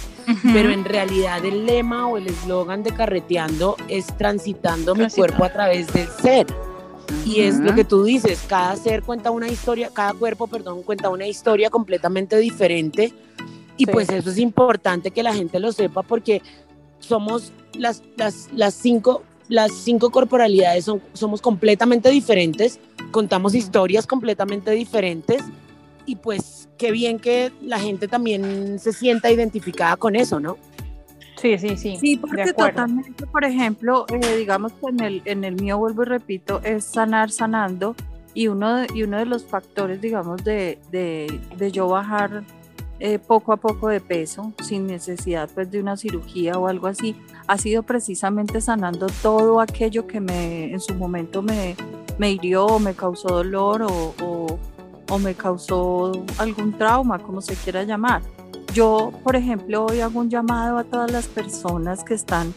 [0.54, 5.54] pero en realidad el lema o el eslogan de carreteando es transitando mi cuerpo a
[5.54, 6.48] través del ser.
[7.26, 11.10] Y es lo que tú dices, cada ser cuenta una historia, cada cuerpo, perdón, cuenta
[11.10, 13.14] una historia completamente diferente.
[13.78, 13.92] Y Sí.
[13.92, 16.42] pues eso es importante que la gente lo sepa porque
[17.00, 22.80] somos las, las, las cinco, las cinco corporalidades, son, somos completamente diferentes,
[23.12, 25.44] contamos historias completamente diferentes.
[26.06, 30.58] Y pues qué bien que la gente también se sienta identificada con eso, ¿no?
[31.38, 31.98] Sí, sí, sí.
[32.00, 36.06] Sí, porque totalmente, por ejemplo, eh, digamos que en el, en el mío, vuelvo y
[36.06, 37.96] repito, es sanar sanando
[38.34, 42.44] y uno de, y uno de los factores, digamos, de, de, de yo bajar
[43.06, 47.18] eh, poco a poco de peso sin necesidad pues de una cirugía o algo así,
[47.48, 51.76] ha sido precisamente sanando todo aquello que me en su momento me,
[52.18, 54.58] me hirió o me causó dolor o, o,
[55.10, 58.22] o me causó algún trauma, como se quiera llamar.
[58.74, 62.54] Yo, por ejemplo, hoy hago un llamado a todas las personas que están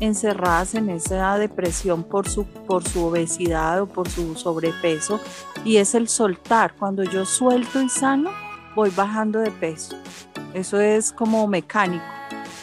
[0.00, 5.20] encerradas en esa depresión por su, por su obesidad o por su sobrepeso
[5.62, 6.74] y es el soltar.
[6.78, 8.30] Cuando yo suelto y sano,
[8.74, 9.96] voy bajando de peso.
[10.54, 12.04] Eso es como mecánico.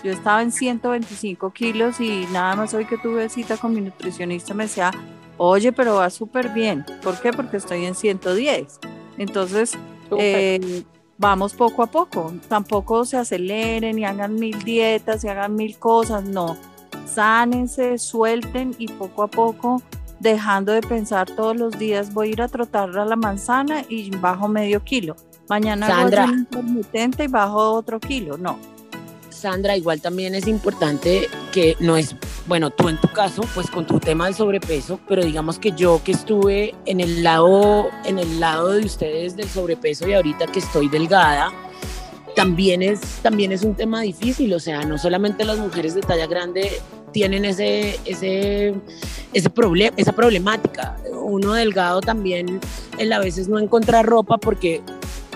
[0.03, 4.53] Yo estaba en 125 kilos y nada más hoy que tuve cita con mi nutricionista
[4.53, 4.91] me decía,
[5.37, 6.85] oye, pero va súper bien.
[7.01, 7.31] ¿Por qué?
[7.31, 8.79] Porque estoy en 110.
[9.17, 9.77] Entonces,
[10.17, 10.83] eh,
[11.17, 12.33] vamos poco a poco.
[12.47, 16.23] Tampoco se aceleren y hagan mil dietas y hagan mil cosas.
[16.23, 16.57] No,
[17.05, 19.81] sánense, suelten y poco a poco,
[20.19, 24.09] dejando de pensar todos los días, voy a ir a trotar a la manzana y
[24.17, 25.15] bajo medio kilo.
[25.49, 26.25] Mañana Sandra.
[26.25, 28.37] intermitente y bajo otro kilo.
[28.37, 28.59] No.
[29.29, 32.15] Sandra, igual también es importante que no es,
[32.47, 36.01] bueno, tú en tu caso, pues con tu tema del sobrepeso, pero digamos que yo
[36.03, 40.57] que estuve en el lado, en el lado de ustedes del sobrepeso y ahorita que
[40.57, 41.51] estoy delgada,
[42.35, 46.25] también es, también es un tema difícil, o sea, no solamente las mujeres de talla
[46.25, 46.71] grande
[47.11, 48.75] tienen ese, ese,
[49.33, 50.97] ese problema, esa problemática.
[51.13, 52.59] Uno delgado también,
[52.97, 54.81] él a veces no encuentra ropa porque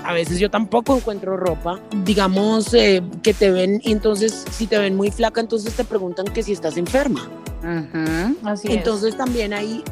[0.03, 4.77] a veces yo tampoco encuentro ropa, digamos eh, que te ven, y entonces si te
[4.77, 7.29] ven muy flaca, entonces te preguntan que si estás enferma.
[7.61, 8.35] Ujú.
[8.43, 8.73] Así es.
[8.77, 9.83] Entonces también ahí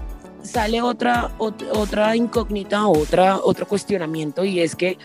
[0.43, 4.97] sale otra, ot- otra incógnita, otra, otro cuestionamiento y es que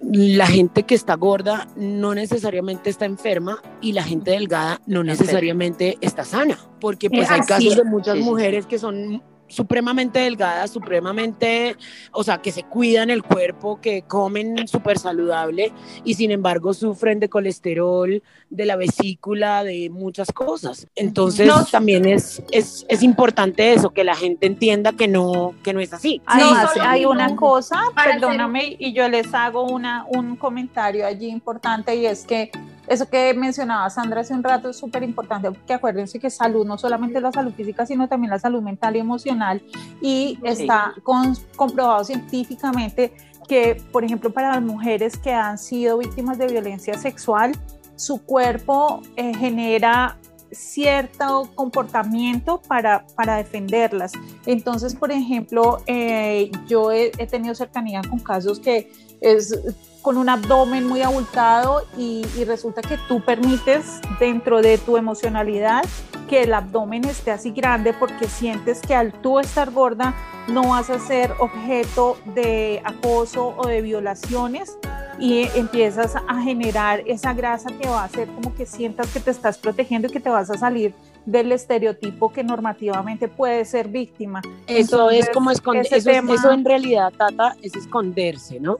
[0.00, 5.98] la gente que está gorda no necesariamente está enferma y la gente delgada no necesariamente
[6.00, 11.76] está sana, porque pues Eh, hay casos de muchas mujeres que son supremamente delgadas, supremamente,
[12.12, 15.72] o sea, que se cuidan el cuerpo, que comen súper saludable
[16.04, 20.86] y sin embargo sufren de colesterol, de la vesícula, de muchas cosas.
[20.94, 21.64] Entonces No.
[21.64, 25.92] también es, es, es importante eso, que la gente entienda que no, que no es
[25.92, 26.22] así.
[26.26, 31.96] Además, hay no, una cosa, perdóname, y yo les hago una, un comentario allí importante
[31.96, 32.50] y es que
[32.88, 36.78] eso que mencionaba Sandra hace un rato es súper importante, porque acuérdense que salud no
[36.78, 39.62] solamente es la salud física, sino también la salud mental y emocional,
[40.00, 43.12] y está con- comprobado científicamente
[43.48, 47.52] que, por ejemplo, para las mujeres que han sido víctimas de violencia sexual,
[47.96, 50.18] su cuerpo eh, genera
[50.50, 54.12] cierto comportamiento para, para defenderlas.
[54.46, 59.58] Entonces, por ejemplo, eh, yo he, he tenido cercanía con casos que es
[60.02, 65.84] con un abdomen muy abultado y, resulta que tú permites dentro de tu emocionalidad
[66.28, 70.14] que el abdomen esté así grande porque sientes que al tú estar gorda
[70.46, 74.76] no vas a ser objeto de acoso o de violaciones
[75.18, 79.30] y empiezas a generar esa grasa que va a hacer como que sientas que te
[79.30, 80.94] estás protegiendo y que te vas a salir
[81.30, 84.40] del estereotipo que normativamente puede ser víctima.
[84.66, 88.78] Eso Entonces, es como esconder, eso, es- tema- eso en realidad, Tata, es esconderse, ¿no?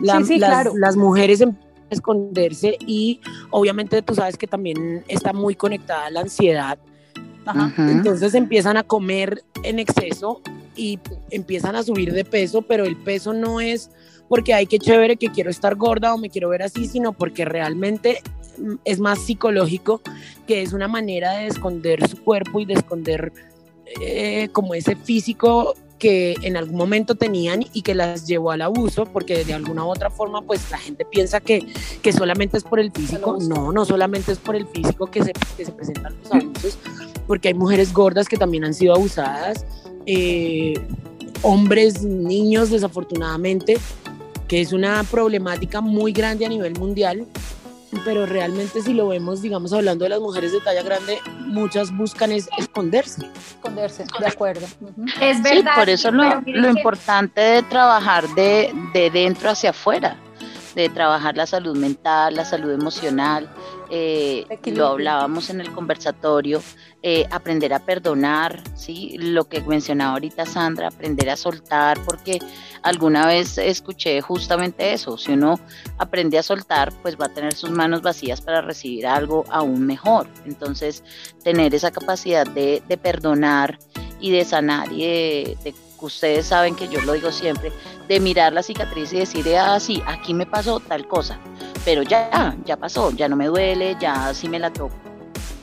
[0.00, 0.72] La- Sí, sí, las, claro.
[0.76, 3.20] las mujeres empiezan a esconderse y
[3.50, 6.78] obviamente tú sabes que también está muy conectada a la ansiedad,
[7.44, 7.66] Ajá.
[7.66, 7.82] Ujú.
[7.90, 10.40] entonces empiezan a comer en exceso
[10.76, 10.98] y
[11.30, 13.90] empiezan a subir de peso, pero el peso no es
[14.28, 17.44] porque hay que chévere que quiero estar gorda o me quiero ver así, sino porque
[17.44, 18.22] realmente
[18.84, 20.00] es más psicológico,
[20.46, 23.32] que es una manera de esconder su cuerpo y de esconder
[24.00, 29.04] eh, como ese físico que en algún momento tenían y que las llevó al abuso,
[29.04, 31.66] porque de alguna u otra forma, pues la gente piensa que,
[32.00, 33.36] que solamente es por el físico.
[33.40, 36.78] No, no solamente es por el físico que se, que se presentan los abusos,
[37.26, 39.66] porque hay mujeres gordas que también han sido abusadas,
[40.06, 40.74] eh,
[41.42, 43.78] hombres, niños, desafortunadamente,
[44.48, 47.26] que es una problemática muy grande a nivel mundial.
[48.04, 52.30] Pero realmente si lo vemos, digamos, hablando de las mujeres de talla grande, muchas buscan
[52.30, 53.26] es esconderse.
[53.56, 54.66] Esconderse, de acuerdo.
[55.20, 55.74] Es Sí, verdad.
[55.74, 60.16] por eso sí, lo, lo importante de trabajar de, de dentro hacia afuera,
[60.76, 63.48] de trabajar la salud mental, la salud emocional,
[63.90, 66.62] eh, lo hablábamos en el conversatorio,
[67.02, 69.16] eh, aprender a perdonar, ¿sí?
[69.18, 72.38] lo que mencionaba ahorita Sandra, aprender a soltar, porque
[72.82, 75.58] alguna vez escuché justamente eso, si uno
[75.98, 80.28] aprende a soltar, pues va a tener sus manos vacías para recibir algo aún mejor.
[80.46, 81.02] Entonces,
[81.42, 83.78] tener esa capacidad de, de perdonar
[84.20, 85.74] y de sanar y de, de
[86.06, 87.72] ustedes saben que yo lo digo siempre,
[88.08, 91.38] de mirar la cicatriz y decir, ah, sí, aquí me pasó tal cosa,
[91.84, 94.94] pero ya, ya pasó, ya no me duele, ya si me la toco,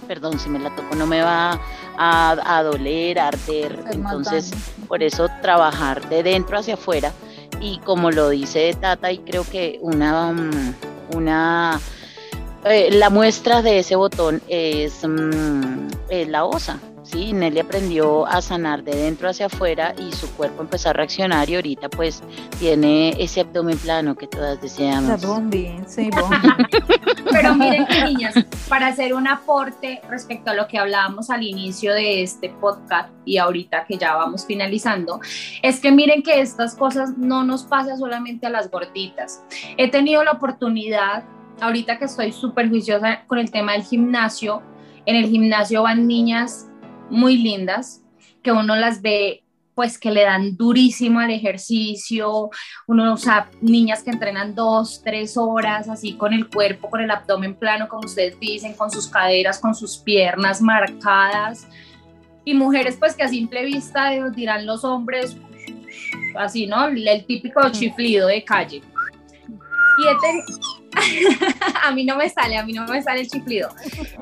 [0.07, 1.59] perdón, si me la toco no me va
[1.97, 4.51] a, a doler, a arder, entonces
[4.87, 7.11] por eso trabajar de dentro hacia afuera.
[7.59, 10.31] Y como lo dice Tata y creo que una,
[11.15, 11.79] una
[12.65, 16.79] eh, la muestra de ese botón es, mm, es la osa.
[17.03, 21.49] Sí, Nelly aprendió a sanar de dentro hacia afuera y su cuerpo empezó a reaccionar
[21.49, 22.21] y ahorita pues
[22.59, 25.25] tiene ese abdomen plano que todas La deseamos.
[25.25, 26.67] Bondi, sí, Bondi.
[27.31, 28.35] Pero miren, niñas,
[28.67, 33.37] para hacer un aporte respecto a lo que hablábamos al inicio de este podcast y
[33.37, 35.21] ahorita que ya vamos finalizando,
[35.61, 39.41] es que miren que estas cosas no nos pasan solamente a las gorditas.
[39.77, 41.23] He tenido la oportunidad,
[41.61, 44.61] ahorita que estoy súper juiciosa con el tema del gimnasio,
[45.07, 46.67] en el gimnasio van niñas
[47.09, 48.03] muy lindas
[48.43, 49.43] que uno las ve
[49.73, 52.49] pues que le dan durísimo al ejercicio,
[52.87, 57.11] uno, o sea, niñas que entrenan dos, tres horas, así con el cuerpo, con el
[57.11, 61.67] abdomen plano, como ustedes dicen, con sus caderas, con sus piernas marcadas,
[62.43, 65.37] y mujeres pues que a simple vista dirán los hombres,
[66.39, 66.87] así, ¿no?
[66.87, 68.77] El típico chiflido de calle.
[68.77, 70.76] Y he,
[71.83, 73.69] a mí no me sale, a mí no me sale el chiflido.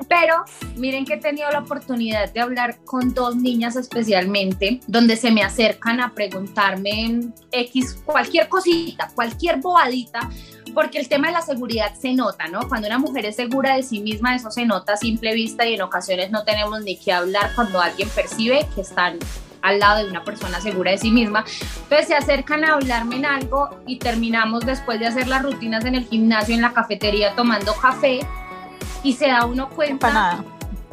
[0.08, 0.44] Pero
[0.76, 5.42] miren que he tenido la oportunidad de hablar con dos niñas especialmente, donde se me
[5.42, 10.28] acercan a preguntarme X, cualquier cosita, cualquier bobadita,
[10.74, 12.68] porque el tema de la seguridad se nota, ¿no?
[12.68, 15.74] Cuando una mujer es segura de sí misma, eso se nota a simple vista y
[15.74, 19.18] en ocasiones no tenemos ni que hablar cuando alguien percibe que están
[19.66, 21.44] al lado de una persona segura de sí misma.
[21.82, 25.94] Entonces se acercan a hablarme en algo y terminamos después de hacer las rutinas en
[25.94, 28.20] el gimnasio, en la cafetería, tomando café
[29.02, 30.44] y se da uno cuenta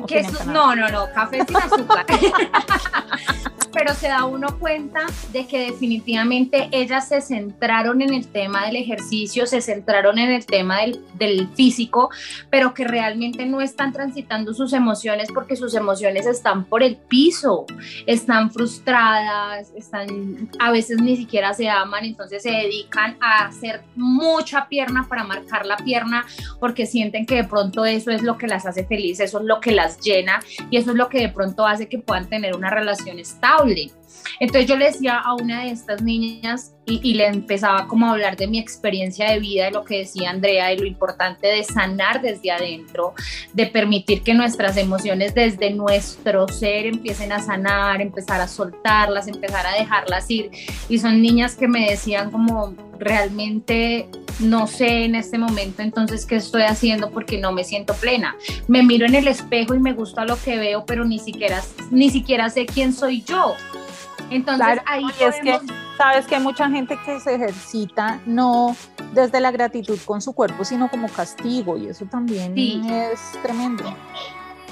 [0.08, 2.06] que no, no, no, café sin azúcar.
[3.74, 5.01] pero se da uno cuenta
[5.32, 10.45] de que definitivamente ellas se centraron en el tema del ejercicio, se centraron en el
[10.45, 12.10] tema del, del, físico,
[12.49, 17.66] pero que realmente no están transitando sus emociones porque sus emociones están por el piso,
[18.06, 24.68] están frustradas, están, a veces ni siquiera se aman, entonces se dedican a hacer mucha
[24.68, 26.26] pierna para marcar la pierna
[26.60, 29.60] porque sienten que de pronto eso es lo que las hace felices, eso es lo
[29.60, 30.39] que las llena
[30.70, 33.91] y eso es lo que de pronto hace que puedan tener una relación estable
[34.39, 38.36] entonces yo le decía a una de estas niñas y, le empezaba como a hablar
[38.36, 42.22] de mi experiencia de vida, de lo que decía Andrea, de lo importante de sanar
[42.22, 43.14] desde adentro,
[43.53, 49.66] de permitir que nuestras emociones desde nuestro ser empiecen a sanar, empezar a soltarlas, empezar
[49.66, 50.51] a dejarlas ir.
[50.89, 54.09] Y son niñas que me decían como realmente
[54.39, 58.36] no sé en este momento entonces qué estoy haciendo porque no me siento plena.
[58.68, 61.61] Me miro en el espejo y me gusta lo que veo, pero ni siquiera,
[61.91, 63.55] ni siquiera sé quién soy yo.
[64.30, 65.60] Entonces ahí es que
[65.98, 68.76] sabes que hay mucha gente que se ejercita no
[69.14, 73.84] desde la gratitud con su cuerpo, sino como castigo y eso también es tremendo.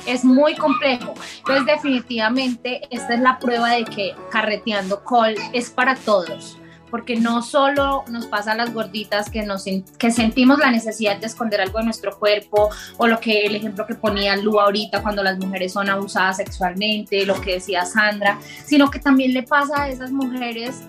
[0.06, 1.14] Es muy complejo.
[1.40, 6.58] Entonces definitivamente esta es la prueba de que carreteando col es para todos
[6.92, 9.64] porque no solo nos pasa a las gorditas que, nos,
[9.98, 13.88] que sentimos la necesidad de esconder algo de nuestro cuerpo, o lo que el ejemplo
[13.88, 18.92] que ponía Lu ahorita cuando las mujeres son abusadas sexualmente, lo que decía Sandra, sino
[18.92, 20.82] que también le pasa a esas mujeres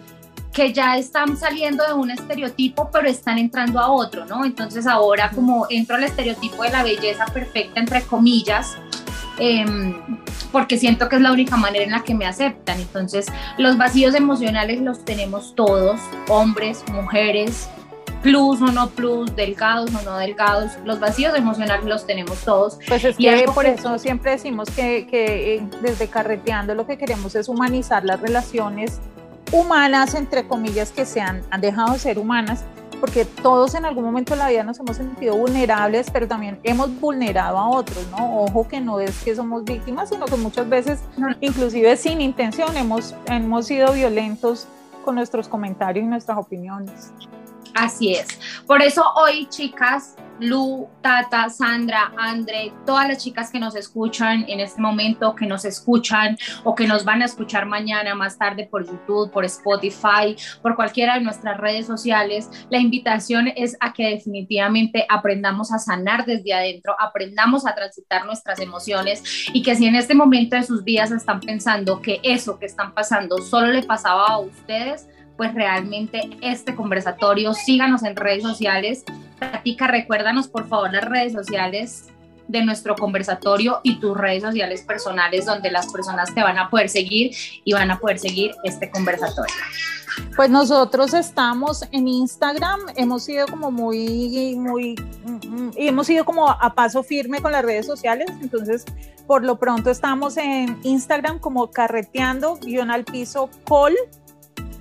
[0.52, 4.44] que ya están saliendo de un estereotipo, pero están entrando a otro, ¿no?
[4.44, 8.76] Entonces ahora como entro al estereotipo de la belleza perfecta, entre comillas,
[9.44, 9.96] Em,
[10.52, 12.78] porque siento que es la única manera en la que me aceptan.
[12.78, 13.26] Entonces,
[13.58, 17.68] los vacíos emocionales los tenemos todos, hombres, mujeres,
[18.22, 22.78] plus o no plus, delgados o no delgados, los vacíos emocionales los tenemos todos.
[22.86, 27.34] Pues es que por eso siempre decimos que, que eh, desde carreteando lo que queremos
[27.34, 29.00] es humanizar las relaciones
[29.50, 32.64] humanas, entre comillas, que se han, han dejado de ser humanas
[32.96, 36.98] porque todos en algún momento de la vida nos hemos sentido vulnerables, pero también hemos
[37.00, 38.42] vulnerado a otros, ¿no?
[38.42, 41.00] Ojo que no es que somos víctimas, sino que muchas veces,
[41.40, 44.66] inclusive sin intención, hemos, hemos sido violentos
[45.04, 47.12] con nuestros comentarios y nuestras opiniones.
[47.74, 48.26] Así es.
[48.66, 54.60] Por eso hoy, chicas, Lu, Tata, Sandra, Andre, todas las chicas que nos escuchan en
[54.60, 58.84] este momento, que nos escuchan o que nos van a escuchar mañana, más tarde por
[58.84, 65.06] YouTube, por Spotify, por cualquiera de nuestras redes sociales, la invitación es a que definitivamente
[65.08, 70.14] aprendamos a sanar desde adentro, aprendamos a transitar nuestras emociones y que si en este
[70.14, 74.38] momento de sus vidas están pensando que eso que están pasando solo le pasaba a
[74.38, 75.06] ustedes,
[75.36, 77.54] pues realmente este conversatorio.
[77.54, 79.04] Síganos en redes sociales.
[79.38, 82.08] Platica, recuérdanos por favor las redes sociales
[82.48, 86.88] de nuestro conversatorio y tus redes sociales personales donde las personas te van a poder
[86.88, 89.54] seguir y van a poder seguir este conversatorio.
[90.36, 94.94] Pues nosotros estamos en Instagram, hemos sido como muy, muy,
[95.76, 98.84] y hemos sido como a paso firme con las redes sociales, entonces
[99.26, 103.94] por lo pronto estamos en Instagram como carreteando guion al piso col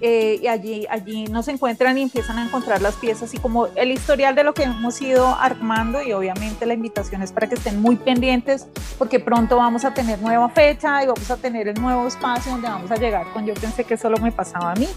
[0.01, 3.91] eh, y allí, allí nos encuentran y empiezan a encontrar las piezas y como el
[3.91, 7.79] historial de lo que hemos ido armando y obviamente la invitación es para que estén
[7.79, 12.07] muy pendientes porque pronto vamos a tener nueva fecha y vamos a tener el nuevo
[12.07, 14.87] espacio donde vamos a llegar con yo pensé que solo me pasaba a mí.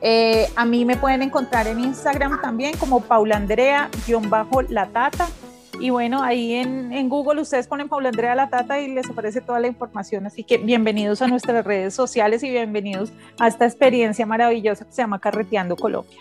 [0.00, 5.28] Eh, a mí me pueden encontrar en Instagram también como Paula Andrea-la Tata
[5.80, 9.40] Y bueno, ahí en, en Google ustedes ponen Paula Andrea La Tata y les aparece
[9.40, 10.26] toda la información.
[10.26, 15.02] Así que bienvenidos a nuestras redes sociales y bienvenidos a esta experiencia maravillosa que se
[15.02, 16.18] llama Carreteando Colombia.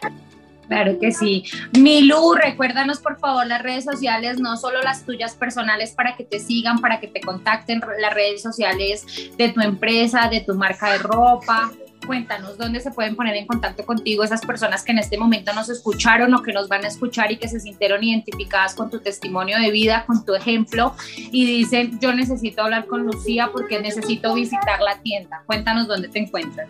[0.67, 1.45] Claro que sí.
[1.79, 6.39] Milu, recuérdanos por favor las redes sociales, no solo las tuyas personales para que te
[6.39, 10.99] sigan, para que te contacten, las redes sociales de tu empresa, de tu marca de
[10.99, 11.71] ropa.
[12.07, 15.69] Cuéntanos dónde se pueden poner en contacto contigo esas personas que en este momento nos
[15.69, 19.59] escucharon o que nos van a escuchar y que se sintieron identificadas con tu testimonio
[19.59, 24.81] de vida, con tu ejemplo y dicen, yo necesito hablar con Lucía porque necesito visitar
[24.81, 25.43] la tienda.
[25.45, 26.69] Cuéntanos dónde te encuentras.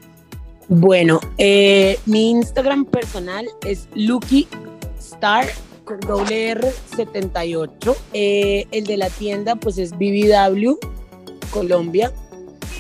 [0.70, 4.48] Bueno, eh, mi Instagram personal es Lucky
[5.00, 5.46] Star
[5.86, 7.96] con doble R 78.
[8.14, 10.74] Eh, el de la tienda pues es BBW
[11.52, 12.12] Colombia.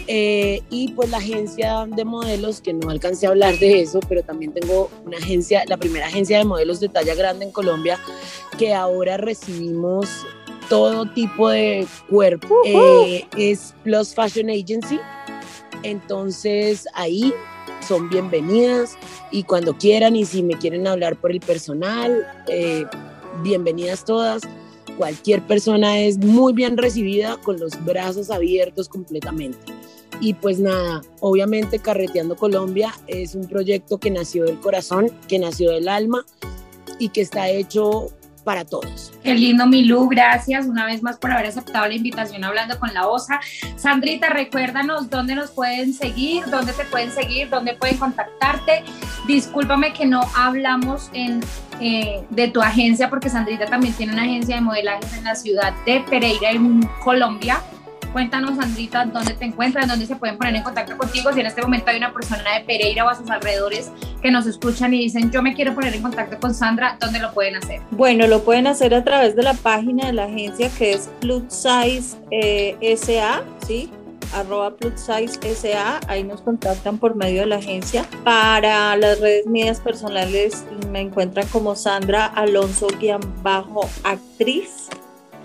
[0.07, 4.23] Eh, y pues la agencia de modelos, que no alcancé a hablar de eso, pero
[4.23, 7.99] también tengo una agencia, la primera agencia de modelos de talla grande en Colombia,
[8.57, 10.09] que ahora recibimos
[10.69, 12.55] todo tipo de cuerpo.
[13.37, 14.99] es Plus Fashion Agency.
[15.83, 17.33] Entonces ahí
[17.87, 18.97] son bienvenidas
[19.31, 22.85] y cuando quieran y si me quieren hablar por el personal, eh,
[23.43, 24.41] bienvenidas todas.
[24.97, 29.76] Cualquier persona es muy bien recibida con los brazos abiertos completamente.
[30.19, 35.71] Y pues nada, obviamente Carreteando Colombia es un proyecto que nació del corazón, que nació
[35.71, 36.25] del alma
[36.99, 38.09] y que está hecho
[38.47, 39.11] para todos.
[39.23, 43.05] Qué lindo, Milú, gracias una vez más por haber aceptado la invitación hablando con la
[43.05, 43.41] OSA.
[43.75, 48.85] Sandrita, recuérdanos dónde nos pueden seguir, dónde te pueden seguir, dónde pueden contactarte.
[49.27, 51.41] Discúlpame que no hablamos en,
[51.81, 55.73] eh, de tu agencia, porque Sandrita también tiene una agencia de modelaje en la ciudad
[55.85, 57.61] de Pereira, en Colombia.
[58.13, 61.31] Cuéntanos, Sandrita, dónde te encuentras, dónde se pueden poner en contacto contigo.
[61.33, 63.91] Si en este momento hay una persona de Pereira o a sus alrededores
[64.21, 67.33] que nos escuchan y dicen, yo me quiero poner en contacto con Sandra, ¿dónde lo
[67.33, 67.81] pueden hacer?
[67.91, 71.43] Bueno, lo pueden hacer a través de la página de la agencia que es Plus
[71.49, 73.91] Size eh, SA, ¿sí?
[74.33, 74.73] arroba
[76.07, 78.05] ahí nos contactan por medio de la agencia.
[78.23, 84.89] Para las redes mías personales me encuentran como Sandra Alonso-actriz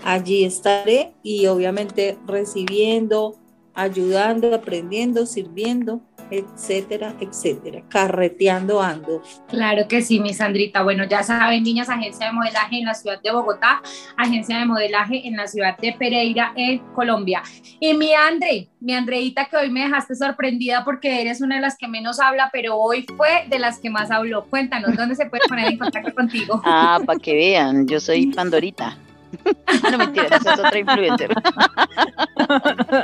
[0.03, 3.35] allí estaré y obviamente recibiendo,
[3.73, 6.01] ayudando, aprendiendo, sirviendo,
[6.31, 9.21] etcétera, etcétera, carreteando ando.
[9.49, 10.83] Claro que sí, mi Sandrita.
[10.83, 13.81] Bueno, ya saben, niñas, agencia de modelaje en la ciudad de Bogotá,
[14.17, 17.43] agencia de modelaje en la ciudad de Pereira, en Colombia.
[17.79, 21.77] Y mi Andre, mi Andreita, que hoy me dejaste sorprendida porque eres una de las
[21.77, 24.45] que menos habla, pero hoy fue de las que más habló.
[24.45, 26.61] Cuéntanos, ¿dónde se puede poner en contacto contigo?
[26.65, 28.97] Ah, para que vean, yo soy Pandorita.
[29.91, 31.31] no mentira, esa es otra influencer.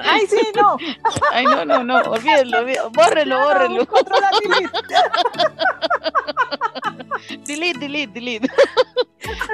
[0.03, 0.77] Ay, sí, no.
[1.32, 2.65] Ay, no, no, no, olvídenlo.
[2.91, 3.88] bórrelo, bórrelo.
[7.45, 8.47] delete, delete, delete.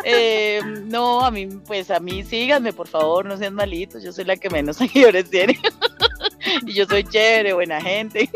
[0.03, 4.25] Eh, no, a mí, pues a mí síganme, por favor, no sean malitos, yo soy
[4.25, 5.59] la que menos seguidores tiene.
[6.65, 8.29] y yo soy chévere, buena gente.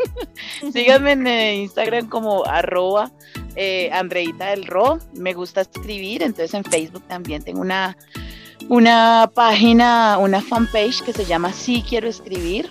[0.72, 3.10] síganme en eh, Instagram como arroba
[3.56, 4.98] eh, Andreita del Ro.
[5.14, 7.96] Me gusta escribir, entonces en Facebook también tengo una,
[8.68, 12.70] una página, una fanpage que se llama Sí Quiero Escribir.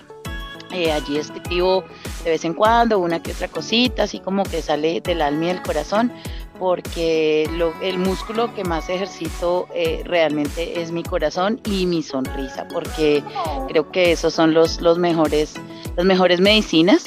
[0.72, 1.84] Eh, allí escribo
[2.22, 5.48] de vez en cuando una que otra cosita, así como que sale del alma y
[5.48, 6.12] del corazón,
[6.60, 7.50] porque
[7.82, 13.24] el músculo que más ejercito eh, realmente es mi corazón y mi sonrisa, porque
[13.68, 15.54] creo que esos son los, los mejores,
[15.96, 17.04] las mejores medicinas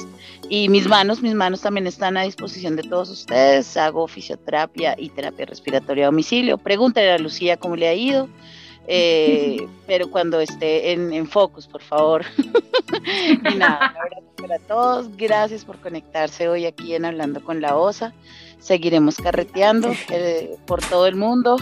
[0.50, 3.78] y mis manos, mis manos también están a disposición de todos ustedes.
[3.78, 6.58] Hago fisioterapia y terapia respiratoria a domicilio.
[6.58, 8.30] Pregúntale a Lucía cómo le ha ido.
[8.88, 12.26] Eh, pero cuando esté en, en focus, por favor.
[13.52, 13.96] y nada,
[14.38, 15.16] para todos.
[15.16, 18.14] Gracias por conectarse hoy aquí en Hablando con la OSA.
[18.60, 21.58] Seguiremos carreteando eh, por todo el mundo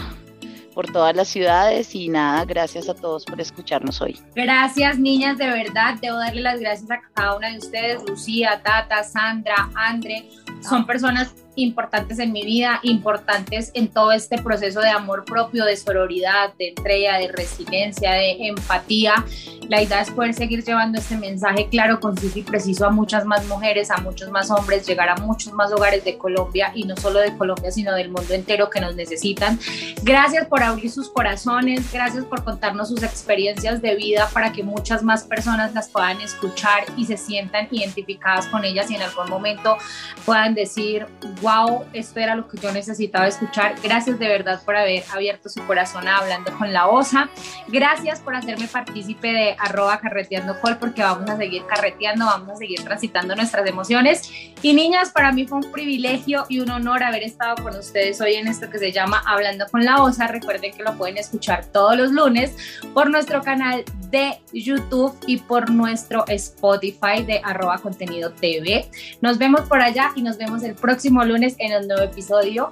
[0.74, 4.18] por todas las ciudades y nada, gracias a todos por escucharnos hoy.
[4.34, 9.04] Gracias niñas, de verdad, debo darle las gracias a cada una de ustedes, Lucía, Tata,
[9.04, 10.28] Sandra, Andre,
[10.60, 15.76] son personas importantes en mi vida, importantes en todo este proceso de amor propio, de
[15.76, 19.24] sororidad, de entrega, de resiliencia, de empatía.
[19.68, 23.46] La idea es poder seguir llevando este mensaje claro, conciso y preciso a muchas más
[23.46, 27.20] mujeres, a muchos más hombres, llegar a muchos más hogares de Colombia y no solo
[27.20, 29.58] de Colombia, sino del mundo entero que nos necesitan.
[30.02, 35.02] Gracias por abrir sus corazones, gracias por contarnos sus experiencias de vida para que muchas
[35.02, 39.76] más personas las puedan escuchar y se sientan identificadas con ellas y en algún momento
[40.24, 41.06] puedan decir,
[41.42, 43.74] wow, esto era lo que yo necesitaba escuchar.
[43.82, 47.28] Gracias de verdad por haber abierto su corazón a hablando con la osa.
[47.68, 52.56] Gracias por hacerme partícipe de arroba carreteando col, porque vamos a seguir carreteando, vamos a
[52.56, 54.30] seguir transitando nuestras emociones.
[54.62, 58.34] Y niñas, para mí fue un privilegio y un honor haber estado con ustedes hoy
[58.34, 60.28] en esto que se llama Hablando con la osa.
[60.28, 62.56] Recuerden que lo pueden escuchar todos los lunes
[62.94, 68.88] por nuestro canal de YouTube y por nuestro Spotify de arroba contenido TV.
[69.20, 72.70] Nos vemos por allá y nos vemos el próximo lunes en un nuevo episodio.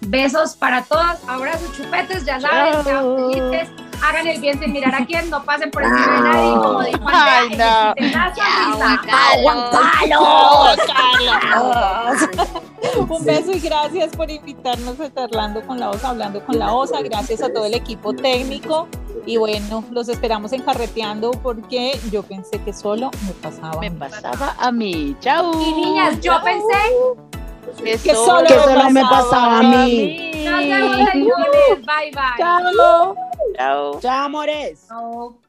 [0.00, 3.68] Besos para todos, abrazos, chupetes, ya saben, sean felices,
[4.02, 6.78] hagan el bien sin mirar a quién, no pasen por encima de nadie, como.
[13.08, 17.02] Un beso y gracias por invitarnos a Charlando con la Osa, hablando con la Osa.
[17.02, 18.88] Gracias a todo el equipo técnico.
[19.26, 23.80] Y bueno, los esperamos en Carreteando porque yo pensé que solo me pasaba.
[23.80, 25.16] Me pasaba a mí.
[25.20, 25.52] Chao.
[25.60, 26.78] Y niñas, yo pensé,
[27.76, 30.44] Que solo Que solo me pasaba a mí.
[30.44, 32.36] nos vemos bye bye.
[32.38, 33.16] Chao.
[33.56, 34.00] Chao.
[34.00, 34.86] Chao, amores.
[34.88, 35.47] Chao.